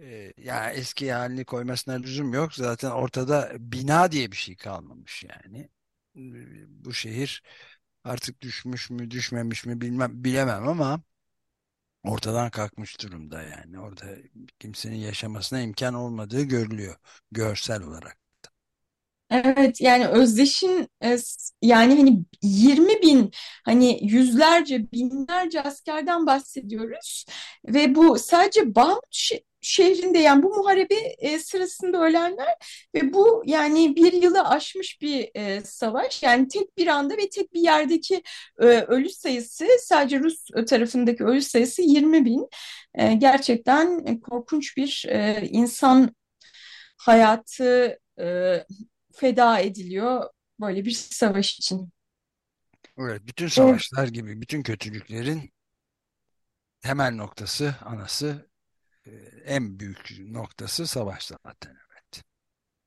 E, 0.00 0.32
yani 0.38 0.72
eski 0.76 1.12
halini 1.12 1.44
koymasına 1.44 1.94
lüzum 1.94 2.34
yok. 2.34 2.54
Zaten 2.54 2.90
ortada 2.90 3.52
bina 3.60 4.12
diye 4.12 4.32
bir 4.32 4.36
şey 4.36 4.56
kalmamış 4.56 5.24
yani. 5.24 5.68
Bu 6.68 6.92
şehir 6.94 7.42
artık 8.04 8.40
düşmüş 8.42 8.90
mü 8.90 9.10
düşmemiş 9.10 9.66
mi 9.66 9.80
bilmem 9.80 10.24
bilemem 10.24 10.68
ama 10.68 11.02
ortadan 12.04 12.50
kalkmış 12.50 13.00
durumda 13.02 13.42
yani. 13.42 13.80
Orada 13.80 14.06
kimsenin 14.58 14.96
yaşamasına 14.96 15.60
imkan 15.60 15.94
olmadığı 15.94 16.42
görülüyor 16.42 16.96
görsel 17.32 17.82
olarak. 17.82 18.18
Evet 19.30 19.80
yani 19.80 20.06
Özdeş'in 20.08 20.88
e, 21.04 21.16
yani 21.62 21.96
hani 21.96 22.24
20 22.42 23.02
bin 23.02 23.30
hani 23.64 23.98
yüzlerce 24.12 24.92
binlerce 24.92 25.62
askerden 25.62 26.26
bahsediyoruz 26.26 27.26
ve 27.68 27.94
bu 27.94 28.18
sadece 28.18 28.74
Bahmut 28.74 29.04
şe- 29.12 29.42
şehrinde 29.60 30.18
yani 30.18 30.42
bu 30.42 30.48
muharebe 30.48 30.94
e, 31.18 31.38
sırasında 31.38 32.00
ölenler 32.02 32.54
ve 32.94 33.12
bu 33.12 33.42
yani 33.46 33.96
bir 33.96 34.12
yılı 34.12 34.48
aşmış 34.48 35.00
bir 35.00 35.30
e, 35.34 35.60
savaş. 35.60 36.22
Yani 36.22 36.48
tek 36.48 36.78
bir 36.78 36.86
anda 36.86 37.16
ve 37.16 37.28
tek 37.28 37.54
bir 37.54 37.60
yerdeki 37.60 38.22
e, 38.60 38.64
ölü 38.66 39.08
sayısı 39.08 39.66
sadece 39.80 40.20
Rus 40.20 40.44
tarafındaki 40.68 41.24
ölü 41.24 41.42
sayısı 41.42 41.82
20 41.82 42.24
bin. 42.24 42.48
E, 42.94 43.14
gerçekten 43.14 44.06
e, 44.06 44.20
korkunç 44.20 44.76
bir 44.76 45.04
e, 45.08 45.48
insan 45.50 46.16
hayatı 46.96 47.98
e, 48.20 48.56
feda 49.14 49.58
ediliyor 49.58 50.30
böyle 50.60 50.84
bir 50.84 50.90
savaş 50.90 51.58
için. 51.58 51.88
Evet, 52.98 53.22
bütün 53.26 53.48
savaşlar 53.48 54.08
gibi 54.08 54.40
bütün 54.40 54.62
kötülüklerin 54.62 55.50
temel 56.80 57.14
noktası, 57.14 57.74
anası, 57.84 58.26
e, 58.26 58.47
en 59.46 59.78
büyük 59.80 60.16
noktası 60.20 60.86
savaş 60.86 61.24
zaten. 61.24 61.76
Evet. 61.92 62.24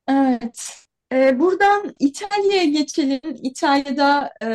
Evet. 0.08 0.76
Ee, 1.12 1.38
buradan 1.38 1.94
İtalya'ya 1.98 2.64
geçelim. 2.64 3.20
İtalya'da 3.42 4.32
e, 4.42 4.48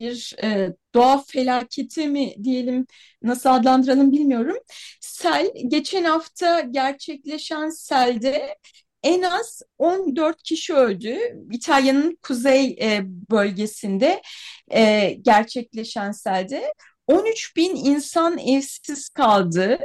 bir 0.00 0.36
e, 0.42 0.72
doğa 0.94 1.24
felaketi 1.28 2.08
mi 2.08 2.34
diyelim, 2.44 2.86
nasıl 3.22 3.50
adlandıralım 3.50 4.12
bilmiyorum. 4.12 4.56
Sel, 5.00 5.50
geçen 5.68 6.04
hafta 6.04 6.60
gerçekleşen 6.60 7.70
selde 7.70 8.56
en 9.02 9.22
az 9.22 9.62
14 9.78 10.42
kişi 10.42 10.74
öldü. 10.74 11.18
İtalya'nın 11.52 12.18
kuzey 12.22 12.76
e, 12.80 13.00
bölgesinde 13.30 14.22
e, 14.70 15.10
gerçekleşen 15.22 16.12
selde. 16.12 16.72
13 17.06 17.56
bin 17.56 17.76
insan 17.76 18.38
evsiz 18.38 19.08
kaldı. 19.08 19.78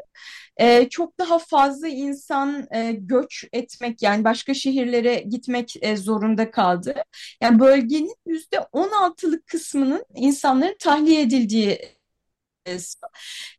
Ee, 0.62 0.88
çok 0.90 1.20
daha 1.20 1.40
fazla 1.40 1.88
insan 1.88 2.68
e, 2.72 2.92
göç 2.92 3.46
etmek 3.54 4.02
yani 4.02 4.24
başka 4.24 4.54
şehirlere 4.54 5.16
gitmek 5.16 5.76
e, 5.82 5.98
zorunda 5.98 6.52
kaldı. 6.52 6.96
Yani 7.42 7.60
bölgenin 7.60 8.16
yüzde 8.26 8.60
16'lık 8.72 9.48
kısmının 9.48 10.06
insanların 10.16 10.76
tahliye 10.80 11.22
edildiği. 11.22 11.80
e, 12.68 12.78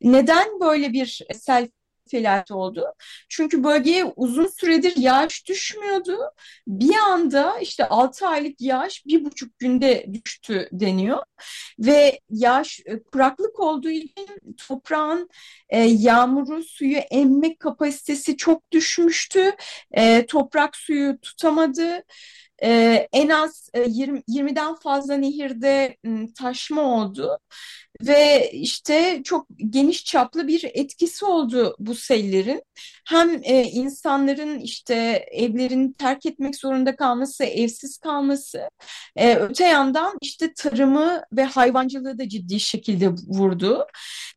Neden 0.02 0.60
böyle 0.60 0.92
bir 0.92 1.20
sel 1.34 1.68
felaketi 2.12 2.54
oldu. 2.54 2.94
Çünkü 3.28 3.64
bölgeye 3.64 4.04
uzun 4.16 4.46
süredir 4.46 4.96
yağış 4.96 5.48
düşmüyordu. 5.48 6.18
Bir 6.66 6.96
anda 6.96 7.58
işte 7.58 7.88
6 7.88 8.26
aylık 8.28 8.60
yağış 8.60 9.06
bir 9.06 9.24
buçuk 9.24 9.58
günde 9.58 10.06
düştü 10.12 10.68
deniyor. 10.72 11.22
Ve 11.78 12.20
yağış 12.30 12.80
e, 12.86 13.02
kuraklık 13.02 13.60
olduğu 13.60 13.90
için 13.90 14.26
toprağın 14.68 15.28
e, 15.68 15.80
yağmuru 15.80 16.62
suyu 16.64 16.96
emme 16.96 17.56
kapasitesi 17.56 18.36
çok 18.36 18.72
düşmüştü. 18.72 19.52
E, 19.92 20.26
toprak 20.26 20.76
suyu 20.76 21.20
tutamadı. 21.20 22.02
Ee, 22.64 23.08
en 23.12 23.28
az 23.28 23.70
20, 23.74 24.18
e, 24.18 24.22
20'den 24.28 24.74
fazla 24.74 25.14
nehirde 25.14 25.96
taşma 26.38 26.82
oldu 26.82 27.38
ve 28.00 28.50
işte 28.52 29.20
çok 29.24 29.46
geniş 29.70 30.04
çaplı 30.04 30.48
bir 30.48 30.70
etkisi 30.74 31.24
oldu 31.24 31.76
bu 31.78 31.94
sellerin. 31.94 32.62
Hem 33.08 33.40
e, 33.42 33.62
insanların 33.62 34.58
işte 34.58 34.94
evlerini 35.32 35.92
terk 35.92 36.26
etmek 36.26 36.56
zorunda 36.56 36.96
kalması, 36.96 37.44
evsiz 37.44 37.98
kalması, 37.98 38.68
e, 39.16 39.36
öte 39.36 39.64
yandan 39.64 40.18
işte 40.20 40.52
tarımı 40.54 41.22
ve 41.32 41.44
hayvancılığı 41.44 42.18
da 42.18 42.28
ciddi 42.28 42.60
şekilde 42.60 43.08
vurdu. 43.08 43.86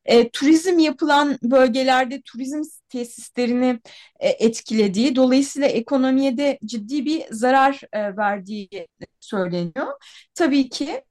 E, 0.06 0.30
turizm 0.30 0.80
yapılan 0.80 1.38
bölgelerde 1.44 2.22
turizm 2.22 2.62
tesislerini 2.90 3.80
e, 4.20 4.30
etkilediği, 4.30 5.16
dolayısıyla 5.16 5.68
ekonomiye 5.68 6.38
de 6.38 6.60
ciddi 6.66 7.06
bir 7.06 7.24
zarar 7.32 7.82
e, 7.94 8.18
verdiği 8.18 8.70
söyleniyor. 9.20 9.88
Tabii 10.34 10.70
ki 10.70 11.04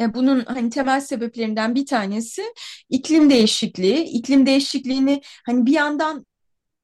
e, 0.00 0.14
bunun 0.14 0.44
hani 0.44 0.70
temel 0.70 1.00
sebeplerinden 1.00 1.74
bir 1.74 1.86
tanesi 1.86 2.42
iklim 2.88 3.30
değişikliği. 3.30 4.04
İklim 4.04 4.46
değişikliğini 4.46 5.22
hani 5.46 5.66
bir 5.66 5.72
yandan 5.72 6.26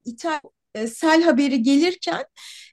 İtalya 0.04 0.40
e, 0.74 0.86
sel 0.86 1.22
haberi 1.22 1.62
gelirken 1.62 2.24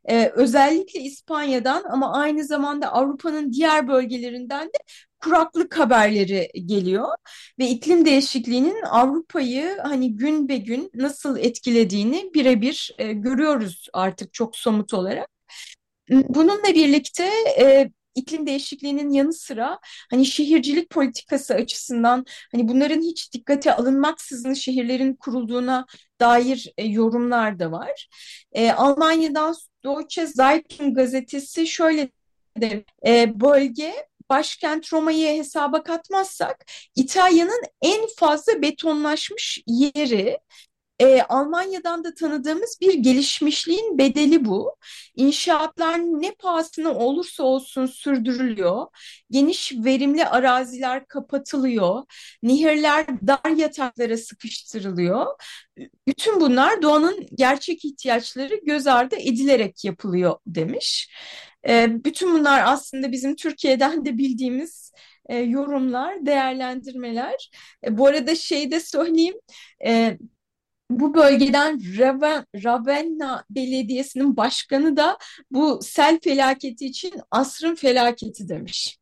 e, 0.09 0.31
özellikle 0.35 0.99
İspanya'dan 0.99 1.83
ama 1.83 2.13
aynı 2.13 2.43
zamanda 2.43 2.93
Avrupa'nın 2.93 3.53
diğer 3.53 3.87
bölgelerinden 3.87 4.67
de 4.67 4.77
kuraklık 5.19 5.79
haberleri 5.79 6.51
geliyor 6.65 7.07
ve 7.59 7.67
iklim 7.69 8.05
değişikliğinin 8.05 8.81
Avrupa'yı 8.83 9.77
hani 9.83 10.17
gün 10.17 10.49
be 10.49 10.57
gün 10.57 10.91
nasıl 10.95 11.37
etkilediğini 11.37 12.31
birebir 12.33 12.95
görüyoruz 12.99 13.87
artık 13.93 14.33
çok 14.33 14.55
somut 14.55 14.93
olarak. 14.93 15.27
Bununla 16.09 16.73
birlikte 16.75 17.29
iklim 18.17 18.47
değişikliğinin 18.47 19.09
yanı 19.09 19.33
sıra 19.33 19.79
hani 20.09 20.25
şehircilik 20.25 20.89
politikası 20.89 21.53
açısından 21.53 22.25
hani 22.51 22.67
bunların 22.67 23.01
hiç 23.01 23.33
dikkate 23.33 23.73
alınmaksızın 23.73 24.53
şehirlerin 24.53 25.13
kurulduğuna 25.13 25.85
dair 26.19 26.73
e, 26.77 26.85
yorumlar 26.85 27.59
da 27.59 27.71
var. 27.71 28.07
E, 28.51 28.71
Almanya'dan 28.71 29.55
Deutsche 29.83 30.27
Zeitung 30.27 30.95
gazetesi 30.95 31.67
şöyle 31.67 32.09
der, 32.57 32.83
e, 33.07 33.39
bölge 33.39 34.07
başkent 34.29 34.93
Roma'yı 34.93 35.37
hesaba 35.39 35.83
katmazsak 35.83 36.65
İtalya'nın 36.95 37.61
en 37.81 38.07
fazla 38.17 38.61
betonlaşmış 38.61 39.63
yeri 39.67 40.39
e, 40.99 41.21
Almanya'dan 41.21 42.03
da 42.03 42.13
tanıdığımız 42.13 42.77
bir 42.81 42.93
gelişmişliğin 42.93 43.97
bedeli 43.97 44.45
bu. 44.45 44.75
İnşaatlar 45.15 45.99
ne 45.99 46.31
pahasına 46.31 46.91
olursa 46.93 47.43
olsun 47.43 47.85
sürdürülüyor. 47.85 48.87
Geniş 49.31 49.73
verimli 49.77 50.25
araziler 50.25 51.05
kapatılıyor. 51.07 52.03
Nehirler 52.43 53.05
dar 53.27 53.49
yataklara 53.57 54.17
sıkıştırılıyor. 54.17 55.25
Bütün 56.07 56.41
bunlar 56.41 56.81
doğanın 56.81 57.27
gerçek 57.33 57.85
ihtiyaçları 57.85 58.59
göz 58.65 58.87
ardı 58.87 59.15
edilerek 59.15 59.85
yapılıyor 59.85 60.35
demiş. 60.47 61.09
E, 61.67 61.87
bütün 62.05 62.33
bunlar 62.33 62.61
aslında 62.65 63.11
bizim 63.11 63.35
Türkiye'den 63.35 64.05
de 64.05 64.17
bildiğimiz 64.17 64.91
e, 65.29 65.37
yorumlar, 65.37 66.25
değerlendirmeler. 66.25 67.49
E, 67.85 67.97
bu 67.97 68.07
arada 68.07 68.35
şey 68.35 68.71
de 68.71 68.79
söyleyeyim, 68.79 69.35
e, 69.85 70.17
bu 70.89 71.13
bölgeden 71.13 71.81
Raven, 71.97 72.45
Ravenna 72.63 73.43
Belediyesi'nin 73.49 74.37
başkanı 74.37 74.97
da 74.97 75.17
bu 75.51 75.79
sel 75.83 76.19
felaketi 76.23 76.85
için 76.85 77.13
asrın 77.31 77.75
felaketi 77.75 78.49
demiş. 78.49 78.97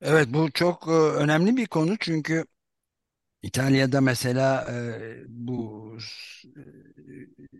Evet 0.00 0.28
bu 0.30 0.50
çok 0.52 0.88
e, 0.88 0.90
önemli 0.90 1.56
bir 1.56 1.66
konu 1.66 1.96
çünkü 2.00 2.44
İtalya'da 3.42 4.00
mesela 4.00 4.66
e, 4.70 4.74
bu 5.28 5.98
e, 6.44 6.62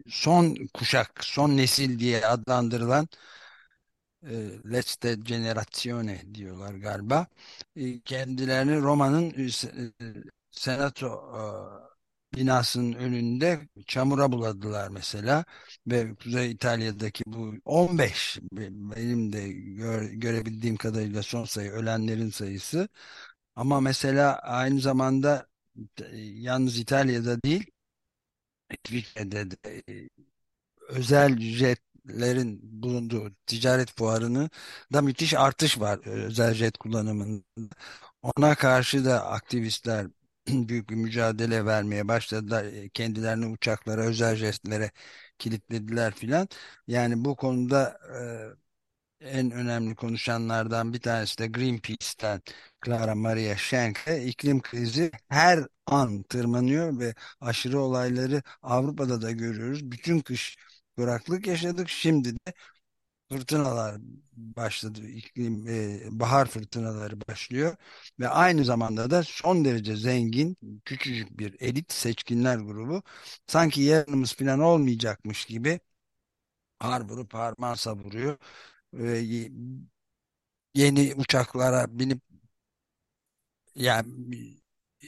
son 0.08 0.56
kuşak, 0.74 1.24
son 1.24 1.56
nesil 1.56 1.98
diye 1.98 2.26
adlandırılan 2.26 3.08
e, 4.22 4.34
Leste 4.72 5.14
Generazione 5.14 6.34
diyorlar 6.34 6.74
galiba. 6.74 7.26
Kendilerini 8.04 8.80
Roma'nın 8.80 9.50
senato 10.50 11.32
binasının 12.34 12.92
önünde 12.92 13.68
çamura 13.86 14.32
buladılar 14.32 14.88
mesela 14.88 15.44
ve 15.86 16.14
Kuzey 16.14 16.50
İtalya'daki 16.52 17.24
bu 17.26 17.54
15 17.64 18.38
benim 18.52 19.32
de 19.32 19.48
gör, 19.52 20.02
görebildiğim 20.10 20.76
kadarıyla 20.76 21.22
son 21.22 21.44
sayı 21.44 21.70
ölenlerin 21.70 22.30
sayısı 22.30 22.88
ama 23.56 23.80
mesela 23.80 24.36
aynı 24.38 24.80
zamanda 24.80 25.48
yalnız 26.14 26.78
İtalya'da 26.78 27.42
değil 27.42 27.66
İsviçre'de 28.70 29.50
de 29.50 29.82
özel 30.88 31.38
jetlerin 31.40 32.60
bulunduğu 32.82 33.32
ticaret 33.46 33.90
fuarını 33.96 34.50
da 34.92 35.02
müthiş 35.02 35.34
artış 35.34 35.80
var 35.80 35.98
özel 36.06 36.54
jet 36.54 36.78
kullanımında. 36.78 37.44
Ona 38.22 38.54
karşı 38.54 39.04
da 39.04 39.26
aktivistler 39.26 40.06
büyük 40.68 40.90
bir 40.90 40.94
mücadele 40.94 41.66
vermeye 41.66 42.08
başladılar. 42.08 42.64
E, 42.64 42.88
kendilerini 42.88 43.46
uçaklara, 43.46 44.00
özel 44.04 44.36
jestlere 44.36 44.90
kilitlediler 45.38 46.14
filan. 46.14 46.48
Yani 46.86 47.24
bu 47.24 47.36
konuda 47.36 47.98
e, 49.20 49.28
en 49.36 49.50
önemli 49.50 49.94
konuşanlardan 49.94 50.92
bir 50.92 51.00
tanesi 51.00 51.38
de 51.38 51.46
Greenpeace'ten 51.46 52.42
Clara 52.86 53.14
Maria 53.14 53.56
Schenke 53.56 54.24
iklim 54.24 54.62
krizi 54.62 55.10
her 55.28 55.60
an 55.86 56.22
tırmanıyor 56.22 56.98
ve 56.98 57.14
aşırı 57.40 57.80
olayları 57.80 58.42
Avrupa'da 58.62 59.22
da 59.22 59.30
görüyoruz. 59.30 59.90
Bütün 59.92 60.20
kış 60.20 60.56
kuraklık 60.96 61.46
yaşadık. 61.46 61.88
Şimdi 61.88 62.34
de 62.34 62.52
fırtınalar 63.32 63.96
başladı. 64.32 65.06
İklim, 65.08 65.68
e, 65.68 66.00
bahar 66.20 66.46
fırtınaları 66.48 67.20
başlıyor 67.28 67.76
ve 68.20 68.28
aynı 68.28 68.64
zamanda 68.64 69.10
da 69.10 69.22
son 69.22 69.64
derece 69.64 69.96
zengin 69.96 70.56
küçücük 70.84 71.38
bir 71.38 71.56
elit 71.60 71.92
seçkinler 71.92 72.56
grubu 72.58 73.02
sanki 73.46 73.82
yarınımız 73.82 74.32
falan 74.34 74.60
olmayacakmış 74.60 75.44
gibi 75.46 75.80
har 76.78 77.00
vurup 77.08 77.34
harman 77.34 77.74
savuruyor. 77.74 78.38
ve 78.94 79.20
yeni 80.74 81.14
uçaklara 81.16 81.98
binip 81.98 82.20
yani 83.74 84.56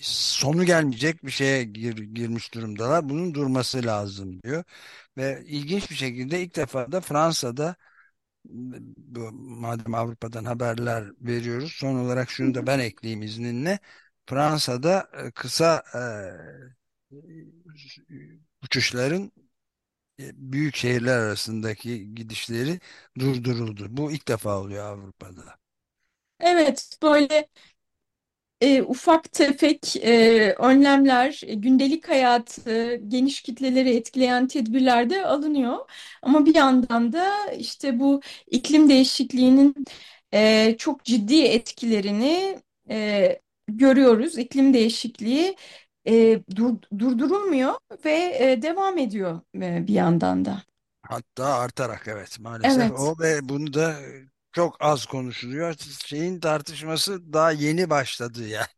sonu 0.02 0.64
gelmeyecek 0.64 1.24
bir 1.24 1.30
şeye 1.30 1.64
gir, 1.64 1.96
girmiş 1.98 2.54
durumdalar. 2.54 3.08
Bunun 3.08 3.34
durması 3.34 3.84
lazım 3.86 4.42
diyor. 4.42 4.64
Ve 5.16 5.44
ilginç 5.46 5.90
bir 5.90 5.96
şekilde 5.96 6.42
ilk 6.42 6.56
defa 6.56 6.92
da 6.92 7.00
Fransa'da 7.00 7.76
madem 9.32 9.94
Avrupa'dan 9.94 10.44
haberler 10.44 11.04
veriyoruz 11.20 11.72
son 11.72 11.94
olarak 11.94 12.30
şunu 12.30 12.54
da 12.54 12.66
ben 12.66 12.78
ekleyeyim 12.78 13.22
izninle 13.22 13.78
Fransa'da 14.26 15.10
e, 15.26 15.30
kısa 15.30 15.84
e, 15.94 16.00
uçuşların 18.62 19.32
e, 20.20 20.24
büyük 20.34 20.76
şehirler 20.76 21.18
arasındaki 21.18 22.14
gidişleri 22.14 22.80
durduruldu. 23.18 23.86
Bu 23.90 24.12
ilk 24.12 24.28
defa 24.28 24.60
oluyor 24.60 24.84
Avrupa'da. 24.84 25.58
Evet, 26.40 26.98
böyle 27.02 27.48
e, 28.64 28.82
ufak 28.82 29.32
tefek 29.32 29.96
e, 29.96 30.54
önlemler, 30.58 31.40
e, 31.46 31.54
gündelik 31.54 32.08
hayatı, 32.08 32.96
geniş 33.08 33.42
kitleleri 33.42 33.96
etkileyen 33.96 34.46
tedbirler 34.48 35.10
de 35.10 35.26
alınıyor. 35.26 35.78
Ama 36.22 36.46
bir 36.46 36.54
yandan 36.54 37.12
da 37.12 37.52
işte 37.52 38.00
bu 38.00 38.20
iklim 38.46 38.88
değişikliğinin 38.88 39.74
e, 40.34 40.74
çok 40.78 41.04
ciddi 41.04 41.42
etkilerini 41.42 42.58
e, 42.90 43.40
görüyoruz. 43.68 44.38
İklim 44.38 44.74
değişikliği 44.74 45.56
e, 46.08 46.40
dur, 46.56 46.74
durdurulmuyor 46.98 47.74
ve 48.04 48.36
e, 48.40 48.62
devam 48.62 48.98
ediyor 48.98 49.40
e, 49.62 49.86
bir 49.86 49.92
yandan 49.94 50.44
da. 50.44 50.62
Hatta 51.02 51.44
artarak 51.58 52.08
evet 52.08 52.40
maalesef 52.40 52.90
Evet. 52.90 53.00
o 53.00 53.18
ve 53.20 53.48
bunu 53.48 53.74
da 53.74 53.96
çok 54.54 54.76
az 54.84 55.06
konuşuluyor. 55.06 55.74
Şeyin 56.06 56.40
tartışması 56.40 57.32
daha 57.32 57.50
yeni 57.52 57.90
başladı 57.90 58.48
ya. 58.48 58.68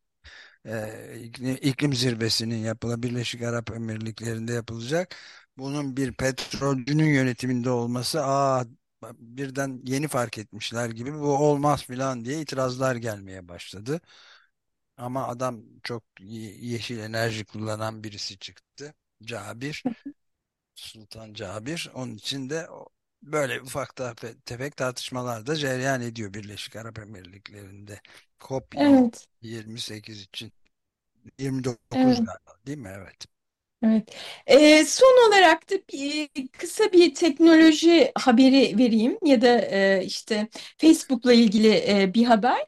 e, 0.66 1.20
iklim 1.62 1.94
zirvesinin 1.94 2.56
yapıla 2.58 3.02
Birleşik 3.02 3.42
Arap 3.42 3.70
Emirlikleri'nde 3.72 4.52
yapılacak. 4.52 5.16
Bunun 5.58 5.96
bir 5.96 6.12
petrolcünün 6.12 7.06
yönetiminde 7.14 7.70
olması 7.70 8.24
aa 8.24 8.64
birden 9.18 9.82
yeni 9.86 10.08
fark 10.08 10.38
etmişler 10.38 10.90
gibi 10.90 11.14
bu 11.14 11.38
olmaz 11.38 11.84
filan 11.84 12.24
diye 12.24 12.40
itirazlar 12.40 12.96
gelmeye 12.96 13.48
başladı. 13.48 14.00
Ama 14.96 15.28
adam 15.28 15.62
çok 15.82 16.02
yeşil 16.60 16.98
enerji 16.98 17.44
kullanan 17.44 18.04
birisi 18.04 18.38
çıktı. 18.38 18.94
Cabir. 19.24 19.86
Sultan 20.74 21.34
Cabir. 21.34 21.90
Onun 21.94 22.14
için 22.16 22.50
de 22.50 22.68
böyle 23.26 23.60
ufak 23.62 23.96
tefek 24.46 24.76
tartışmalar 24.76 25.46
da 25.46 25.56
cereyan 25.56 26.00
ediyor 26.02 26.34
Birleşik 26.34 26.76
Arap 26.76 26.98
Emirlikleri'nde. 26.98 28.00
COP 28.40 28.74
Evet. 28.76 29.28
28 29.42 30.22
için. 30.22 30.52
29 31.38 32.20
Evet. 32.20 32.20
değil 32.66 32.78
mi? 32.78 32.90
Evet. 32.96 33.26
Evet. 33.82 34.16
Ee, 34.46 34.84
son 34.84 35.28
olarak 35.28 35.70
da 35.70 35.74
bir, 35.92 36.28
kısa 36.52 36.92
bir 36.92 37.14
teknoloji 37.14 38.12
haberi 38.18 38.78
vereyim 38.78 39.18
ya 39.24 39.42
da 39.42 39.58
e, 39.60 40.04
işte 40.04 40.48
Facebook'la 40.78 41.32
ilgili 41.32 41.68
e, 41.88 42.14
bir 42.14 42.24
haber. 42.24 42.66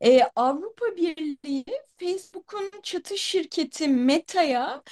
E, 0.00 0.20
Avrupa 0.36 0.86
Birliği 0.96 1.64
Facebook'un 2.00 2.70
çatı 2.82 3.18
şirketi 3.18 3.88
Meta'ya 3.88 4.82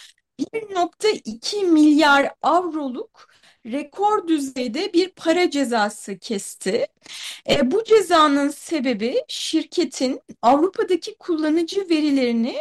1.2 0.54 1.62
milyar 1.62 2.32
avroluk 2.42 3.27
rekor 3.66 4.28
düzeyde 4.28 4.92
bir 4.92 5.08
para 5.08 5.50
cezası 5.50 6.18
kesti. 6.18 6.86
E, 7.50 7.70
bu 7.70 7.84
cezanın 7.84 8.48
sebebi 8.48 9.24
şirketin 9.28 10.20
Avrupa'daki 10.42 11.14
kullanıcı 11.18 11.88
verilerini 11.90 12.56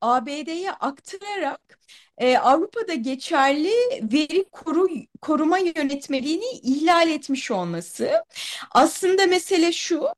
ABD'ye 0.00 0.72
aktararak 0.72 1.78
e, 2.18 2.38
Avrupa'da 2.38 2.94
geçerli 2.94 3.72
veri 4.12 4.44
koru, 4.52 4.88
koruma 5.20 5.58
yönetmeliğini 5.58 6.50
ihlal 6.62 7.10
etmiş 7.10 7.50
olması. 7.50 8.24
Aslında 8.70 9.26
mesele 9.26 9.72
şu, 9.72 10.08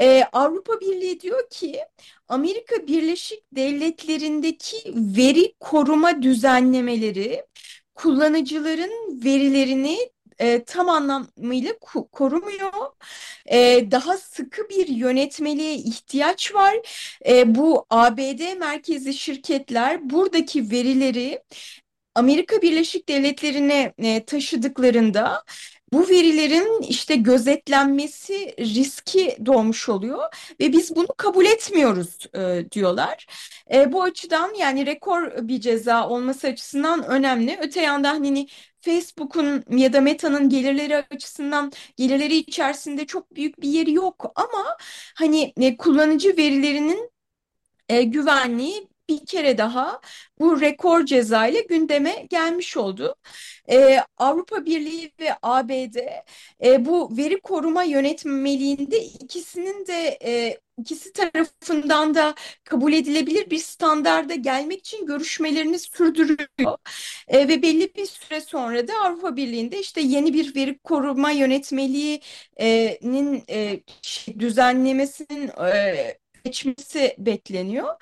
e, 0.00 0.24
Avrupa 0.32 0.80
Birliği 0.80 1.20
diyor 1.20 1.50
ki 1.50 1.80
Amerika 2.28 2.86
Birleşik 2.86 3.42
Devletleri'ndeki 3.52 4.76
veri 4.94 5.54
koruma 5.60 6.22
düzenlemeleri 6.22 7.44
kullanıcıların 7.96 9.24
verilerini 9.24 9.98
e, 10.38 10.64
tam 10.64 10.88
anlamıyla 10.88 11.72
korumuyor. 12.12 12.72
E, 13.46 13.90
daha 13.90 14.18
sıkı 14.18 14.68
bir 14.68 14.88
yönetmeliğe 14.88 15.74
ihtiyaç 15.74 16.54
var. 16.54 16.74
E, 17.28 17.54
bu 17.54 17.86
ABD 17.90 18.58
merkezi 18.58 19.14
şirketler 19.14 20.10
buradaki 20.10 20.70
verileri 20.70 21.42
Amerika 22.14 22.62
Birleşik 22.62 23.08
Devletleri'ne 23.08 23.94
e, 23.98 24.24
taşıdıklarında 24.24 25.44
bu 25.92 26.08
verilerin 26.08 26.82
işte 26.82 27.16
gözetlenmesi 27.16 28.54
riski 28.58 29.36
doğmuş 29.46 29.88
oluyor 29.88 30.24
ve 30.60 30.72
biz 30.72 30.96
bunu 30.96 31.06
kabul 31.16 31.44
etmiyoruz 31.44 32.18
e, 32.34 32.70
diyorlar. 32.72 33.26
E, 33.74 33.92
bu 33.92 34.02
açıdan 34.02 34.54
yani 34.54 34.86
rekor 34.86 35.48
bir 35.48 35.60
ceza 35.60 36.08
olması 36.08 36.46
açısından 36.46 37.04
önemli. 37.04 37.58
Öte 37.60 37.80
yandan 37.80 38.24
hani 38.24 38.46
Facebook'un 38.80 39.64
ya 39.70 39.92
da 39.92 40.00
Meta'nın 40.00 40.48
gelirleri 40.48 40.96
açısından 40.96 41.72
gelirleri 41.96 42.36
içerisinde 42.36 43.06
çok 43.06 43.34
büyük 43.36 43.60
bir 43.62 43.68
yeri 43.68 43.92
yok 43.92 44.32
ama 44.34 44.76
hani 45.14 45.52
e, 45.60 45.76
kullanıcı 45.76 46.36
verilerinin 46.36 47.10
e, 47.88 48.02
güvenliği 48.02 48.88
bir 49.08 49.26
kere 49.26 49.58
daha 49.58 50.00
bu 50.38 50.60
rekor 50.60 51.06
ceza 51.06 51.46
ile 51.46 51.60
gündeme 51.60 52.26
gelmiş 52.30 52.76
oldu. 52.76 53.14
Ee, 53.70 53.98
Avrupa 54.18 54.64
Birliği 54.64 55.12
ve 55.20 55.34
ABD 55.42 55.96
e, 56.64 56.84
bu 56.84 57.16
veri 57.16 57.40
koruma 57.40 57.82
yönetmeliğinde 57.84 59.04
ikisinin 59.04 59.86
de 59.86 60.18
e, 60.24 60.58
ikisi 60.78 61.12
tarafından 61.12 62.14
da 62.14 62.34
kabul 62.64 62.92
edilebilir 62.92 63.50
bir 63.50 63.58
standarda 63.58 64.34
gelmek 64.34 64.78
için 64.80 65.06
görüşmelerini 65.06 65.78
sürdürüyor. 65.78 66.76
E, 67.28 67.48
ve 67.48 67.62
belli 67.62 67.94
bir 67.94 68.06
süre 68.06 68.40
sonra 68.40 68.88
da 68.88 68.92
Avrupa 69.04 69.36
Birliği'nde 69.36 69.80
işte 69.80 70.00
yeni 70.00 70.34
bir 70.34 70.54
veri 70.56 70.78
koruma 70.78 71.30
yönetmeliğinin 71.30 73.44
e, 73.50 73.80
düzenlemesinin 74.38 75.48
e, 75.48 76.18
geçmesi 76.46 77.14
bekleniyor. 77.18 77.94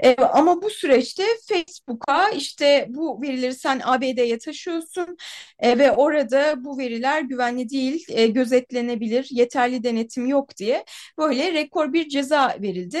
E, 0.00 0.14
ama 0.16 0.62
bu 0.62 0.70
süreçte 0.70 1.24
Facebook'a 1.48 2.30
işte 2.30 2.86
bu 2.88 3.22
verileri 3.22 3.54
sen 3.54 3.80
ABD'ye 3.84 4.38
taşıyorsun 4.38 5.16
e, 5.58 5.78
ve 5.78 5.92
orada 5.92 6.64
bu 6.64 6.78
veriler 6.78 7.22
güvenli 7.22 7.70
değil, 7.70 8.06
e, 8.08 8.26
gözetlenebilir, 8.26 9.28
yeterli 9.30 9.84
denetim 9.84 10.26
yok 10.26 10.56
diye 10.56 10.84
böyle 11.18 11.52
rekor 11.52 11.92
bir 11.92 12.08
ceza 12.08 12.56
verildi. 12.62 13.00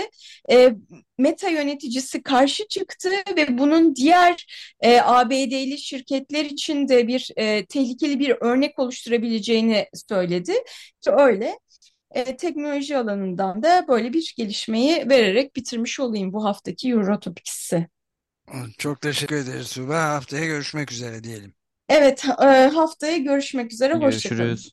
E, 0.50 0.72
Meta 1.18 1.48
yöneticisi 1.48 2.22
karşı 2.22 2.68
çıktı 2.68 3.10
ve 3.36 3.58
bunun 3.58 3.96
diğer 3.96 4.46
e, 4.80 5.00
ABD'li 5.00 5.78
şirketler 5.78 6.44
için 6.44 6.88
de 6.88 7.08
bir 7.08 7.30
e, 7.36 7.66
tehlikeli 7.66 8.18
bir 8.18 8.36
örnek 8.40 8.78
oluşturabileceğini 8.78 9.86
söyledi. 10.08 10.52
Ki 11.00 11.10
öyle 11.10 11.58
e, 12.14 12.36
teknoloji 12.36 12.98
alanından 12.98 13.62
da 13.62 13.84
böyle 13.88 14.12
bir 14.12 14.34
gelişmeyi 14.36 15.08
vererek 15.08 15.56
bitirmiş 15.56 16.00
olayım 16.00 16.32
bu 16.32 16.44
haftaki 16.44 16.90
Eurotopics'i. 16.90 17.88
Çok 18.78 19.00
teşekkür 19.00 19.36
ederiz 19.36 19.66
Suba. 19.66 20.02
Haftaya 20.08 20.46
görüşmek 20.46 20.92
üzere 20.92 21.24
diyelim. 21.24 21.54
Evet, 21.88 22.24
e, 22.42 22.44
haftaya 22.74 23.16
görüşmek 23.18 23.72
üzere. 23.72 23.94
Hoşçakalın. 23.94 24.64
Görüşürüz. 24.64 24.72